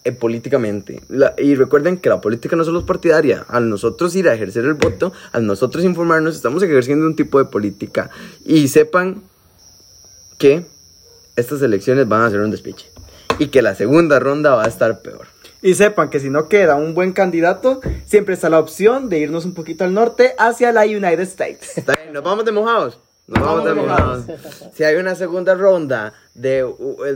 eh, 0.06 0.12
políticamente. 0.14 1.02
La- 1.10 1.34
y 1.38 1.56
recuerden 1.56 1.98
que 1.98 2.10
la 2.10 2.22
política 2.22 2.56
no 2.56 2.64
solo 2.64 2.80
es 2.80 2.86
partidaria. 2.86 3.46
Al 3.50 3.70
nosotros 3.70 4.16
ir 4.16 4.30
a 4.30 4.34
ejercer 4.34 4.64
el 4.66 4.76
voto, 4.76 5.12
al 5.34 5.46
nosotros 5.46 5.84
informarnos, 5.84 6.36
estamos 6.36 6.64
ejerciendo 6.64 7.06
un 7.06 7.16
tipo 7.16 7.40
de 7.40 7.46
política. 7.46 8.10
Y 8.46 8.68
sepan 8.70 9.24
que 10.38 10.66
estas 11.36 11.62
elecciones 11.62 12.08
van 12.08 12.22
a 12.22 12.30
ser 12.30 12.40
un 12.40 12.52
despiche. 12.52 12.90
Y 13.40 13.48
que 13.48 13.62
la 13.62 13.76
segunda 13.76 14.20
ronda 14.20 14.56
va 14.56 14.64
a 14.64 14.68
estar 14.68 15.02
peor. 15.02 15.28
Y 15.62 15.74
sepan 15.74 16.10
que 16.10 16.20
si 16.20 16.30
no 16.30 16.48
queda 16.48 16.76
un 16.76 16.94
buen 16.94 17.12
candidato, 17.12 17.82
siempre 18.06 18.36
está 18.36 18.50
la 18.50 18.60
opción 18.60 19.10
de 19.10 19.18
irnos 19.20 19.46
un 19.46 19.54
poquito 19.56 19.84
al 19.84 19.94
norte 19.94 20.36
hacia 20.38 20.72
la 20.72 20.84
United 20.84 21.22
States. 21.22 21.78
Está 21.78 21.94
bien, 22.00 22.14
Nos 22.14 22.24
vamos 22.24 22.46
de 22.46 22.52
mojados. 22.52 23.00
Nos 23.28 23.42
vamos 23.44 23.76
mojados. 23.76 24.26
Si 24.74 24.84
hay 24.84 24.96
una 24.98 25.16
segunda 25.16 25.56
ronda 25.56 26.14
de, 26.36 26.66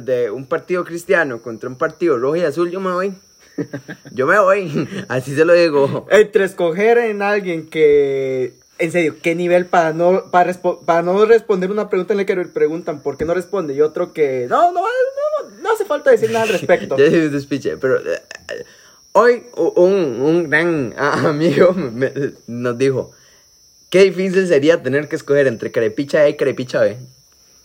de 0.01 0.31
un 0.31 0.45
partido 0.47 0.83
cristiano 0.83 1.41
contra 1.41 1.69
un 1.69 1.75
partido 1.77 2.17
rojo 2.17 2.35
y 2.35 2.41
azul, 2.41 2.71
yo 2.71 2.79
me 2.79 2.91
voy. 2.91 3.13
Yo 4.13 4.25
me 4.25 4.39
voy. 4.39 4.87
Así 5.09 5.35
se 5.35 5.43
lo 5.43 5.53
digo. 5.53 6.07
Entre 6.09 6.45
escoger 6.45 6.97
en 6.97 7.21
alguien 7.21 7.67
que, 7.69 8.53
en 8.77 8.91
serio, 8.91 9.17
qué 9.21 9.35
nivel 9.35 9.65
para 9.65 9.91
no, 9.91 10.31
para, 10.31 10.53
para 10.85 11.01
no 11.01 11.25
responder 11.25 11.69
una 11.69 11.89
pregunta 11.89 12.13
en 12.13 12.17
la 12.19 12.25
que 12.25 12.37
le 12.37 12.45
preguntan 12.45 13.01
por 13.01 13.17
qué 13.17 13.25
no 13.25 13.33
responde 13.33 13.73
y 13.73 13.81
otro 13.81 14.13
que, 14.13 14.47
no, 14.49 14.71
no, 14.71 14.81
no, 14.81 15.49
no 15.61 15.71
hace 15.73 15.83
falta 15.83 16.09
decir 16.09 16.31
nada 16.31 16.43
al 16.43 16.49
respecto. 16.49 16.95
Ya 16.97 17.03
despiche, 17.09 17.75
pero 17.75 17.97
eh, 17.97 18.21
hoy 19.11 19.43
un, 19.75 19.93
un 20.21 20.49
gran 20.49 20.93
amigo 20.97 21.73
me- 21.73 22.13
nos 22.47 22.77
dijo, 22.77 23.11
qué 23.89 24.03
difícil 24.03 24.47
sería 24.47 24.81
tener 24.81 25.07
que 25.07 25.15
escoger 25.15 25.47
entre 25.47 25.71
carepicha 25.71 26.19
A 26.19 26.29
y 26.29 26.35
carepicha 26.35 26.81
B. 26.81 26.97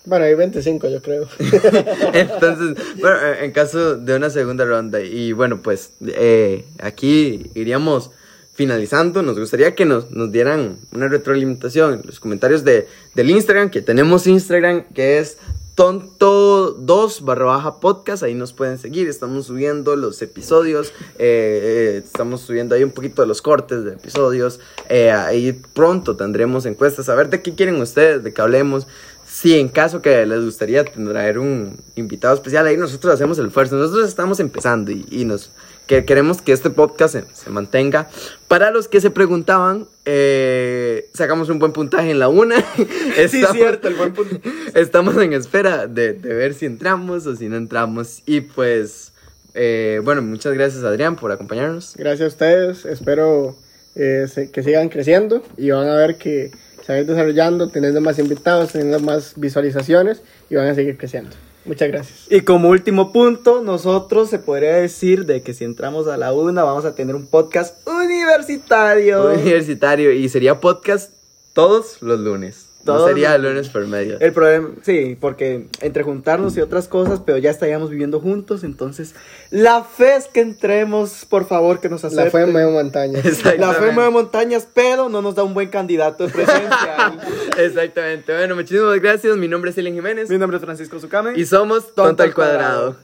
Bueno, 0.07 0.27
hay 0.27 0.35
25, 0.35 0.89
yo 0.91 1.01
creo. 1.01 1.29
Entonces, 2.13 2.77
bueno, 3.01 3.17
en 3.41 3.53
caso 3.53 3.97
de 3.97 4.17
una 4.17 4.29
segunda 4.29 4.65
ronda, 4.67 5.01
y 5.01 5.33
bueno, 5.33 5.63
pues 5.63 5.93
eh, 6.07 6.65
aquí 6.79 7.51
iríamos 7.55 8.11
finalizando. 8.53 9.23
Nos 9.23 9.39
gustaría 9.39 9.75
que 9.75 9.87
nos, 9.87 10.11
nos 10.11 10.31
dieran 10.31 10.77
una 10.93 11.09
retroalimentación 11.09 11.95
en 11.95 12.03
los 12.05 12.21
comentarios 12.21 12.65
de, 12.65 12.87
del 13.15 13.31
Instagram, 13.31 13.71
que 13.71 13.81
tenemos 13.81 14.27
Instagram, 14.27 14.85
que 14.93 15.19
es 15.19 15.39
tonto2 15.77 17.21
barra 17.23 17.45
baja 17.47 17.81
podcast. 17.81 18.23
Ahí 18.23 18.35
nos 18.35 18.53
pueden 18.53 18.79
seguir. 18.79 19.09
Estamos 19.09 19.47
subiendo 19.47 19.97
los 19.97 20.21
episodios, 20.23 20.93
eh, 21.19 21.97
eh, 21.99 22.03
estamos 22.05 22.43
subiendo 22.43 22.75
ahí 22.75 22.85
un 22.85 22.91
poquito 22.91 23.23
de 23.23 23.29
los 23.29 23.43
cortes 23.43 23.85
de 23.85 23.93
episodios. 23.93 24.61
Eh, 24.89 25.11
ahí 25.11 25.53
pronto 25.53 26.17
tendremos 26.17 26.67
encuestas, 26.67 27.09
a 27.09 27.15
ver 27.15 27.31
de 27.31 27.43
qué 27.43 27.55
quieren 27.55 27.81
ustedes, 27.81 28.23
de 28.23 28.33
qué 28.33 28.41
hablemos. 28.41 28.87
Si 29.27 29.59
en 29.59 29.69
caso 29.69 30.01
que 30.01 30.25
les 30.27 30.45
gustaría 30.45 30.85
traer 30.85 31.39
un 31.39 31.79
invitado 31.97 32.35
especial, 32.35 32.67
ahí 32.67 32.77
nosotros 32.77 33.13
hacemos 33.13 33.39
el 33.39 33.47
esfuerzo. 33.47 33.77
Nosotros 33.77 34.09
estamos 34.09 34.39
empezando 34.39 34.93
y, 34.93 35.05
y 35.11 35.25
nos 35.25 35.51
que 35.87 36.05
queremos 36.05 36.41
que 36.43 36.53
este 36.53 36.71
podcast 36.71 37.15
se, 37.15 37.25
se 37.35 37.51
mantenga. 37.51 38.09
Para 38.49 38.71
los 38.71 38.89
que 38.89 39.01
se 39.01 39.11
preguntaban, 39.11 39.87
eh, 40.07 41.09
sacamos 41.15 41.49
un 41.51 41.59
buen 41.59 41.73
puntaje 41.73 42.11
en 42.11 42.19
la 42.19 42.29
una. 42.29 42.57
Sí, 43.29 43.43
cierto, 43.53 43.89
el 43.89 43.95
buen 43.95 44.13
punto. 44.13 44.37
Estamos 44.75 45.17
en 45.19 45.33
espera 45.33 45.87
de, 45.87 46.13
de 46.15 46.35
ver 46.35 46.55
si 46.55 46.67
entramos 46.67 47.27
o 47.27 47.37
si 47.37 47.49
no 47.49 47.57
entramos. 47.57 48.23
Y 48.27 48.41
pues, 48.43 49.13
eh, 49.55 50.01
bueno, 50.05 50.23
muchas 50.23 50.55
gracias 50.55 50.83
Adrián 50.85 51.17
por 51.17 51.31
acompañarnos. 51.33 51.95
Gracias 51.97 52.25
a 52.25 52.29
ustedes. 52.29 52.85
Espero 52.87 53.57
eh, 53.95 54.27
se- 54.33 54.51
que 54.51 54.63
sigan 54.63 54.89
creciendo 54.89 55.43
y 55.57 55.71
van 55.71 55.89
a 55.89 55.95
ver 55.97 56.17
que 56.17 56.51
se 56.85 56.93
van 56.93 57.07
desarrollando, 57.07 57.69
teniendo 57.69 58.01
más 58.01 58.19
invitados, 58.19 58.73
teniendo 58.73 59.01
más 59.01 59.35
visualizaciones 59.37 60.23
y 60.51 60.57
van 60.57 60.67
a 60.69 60.75
seguir 60.75 60.97
creciendo. 60.99 61.31
Muchas 61.65 61.89
gracias. 61.89 62.27
Y 62.31 62.43
como 62.43 62.69
último 62.69 63.13
punto, 63.13 63.63
nosotros 63.63 64.29
se 64.29 64.39
podría 64.39 64.75
decir 64.75 65.25
de 65.25 65.43
que 65.43 65.55
si 65.55 65.65
entramos 65.65 66.07
a 66.09 66.17
la 66.17 66.33
una 66.33 66.63
vamos 66.63 66.85
a 66.85 66.95
tener 66.95 67.15
un 67.15 67.27
podcast 67.27 67.77
universitario. 67.89 69.33
Universitario 69.33 70.13
y 70.13 70.29
sería 70.29 70.61
podcast 70.61 71.13
todos 71.55 72.03
los 72.03 72.21
lunes. 72.21 72.64
No 72.85 73.07
sería 73.07 73.37
los- 73.39 73.53
lunes 73.53 73.69
por 73.69 73.87
medio. 73.87 74.19
El 74.21 74.33
problema, 74.33 74.71
sí, 74.83 75.17
porque 75.21 75.67
entre 75.81 76.03
juntarnos 76.03 76.57
y 76.57 76.61
otras 76.61 76.89
cosas, 76.89 77.21
pero 77.25 77.39
ya 77.39 77.51
estaríamos 77.51 77.91
viviendo 77.91 78.21
juntos, 78.21 78.65
entonces 78.65 79.15
la 79.51 79.83
fe 79.85 80.17
es 80.17 80.27
que 80.27 80.41
entremos, 80.41 81.25
por 81.29 81.47
favor, 81.47 81.81
que 81.81 81.89
nos 81.89 82.05
acepten. 82.05 82.25
La 82.27 82.31
fe 82.31 82.47
mueve 82.47 82.71
montañas. 82.73 83.25
La 83.59 83.73
fe 83.75 83.91
mueve 83.93 84.11
montañas, 84.11 84.67
pero 84.73 85.09
no 85.09 85.23
nos 85.23 85.35
da 85.35 85.43
un 85.45 85.55
buen 85.55 85.69
candidato 85.69 86.27
de 86.27 86.33
presencia. 86.33 87.15
Exactamente. 87.59 88.33
Bueno, 88.35 88.55
muchísimas 88.55 89.01
gracias. 89.01 89.37
Mi 89.37 89.49
nombre 89.49 89.71
es 89.71 89.79
Elen 89.79 89.95
Jiménez. 89.95 90.29
Mi 90.31 90.39
nombre 90.39 90.59
es 90.59 90.65
Francisco 90.65 90.99
Zucame. 91.01 91.33
Y 91.37 91.47
somos 91.47 91.95
Tonto 91.95 92.23
al 92.23 92.35
Cuadrado. 92.35 92.97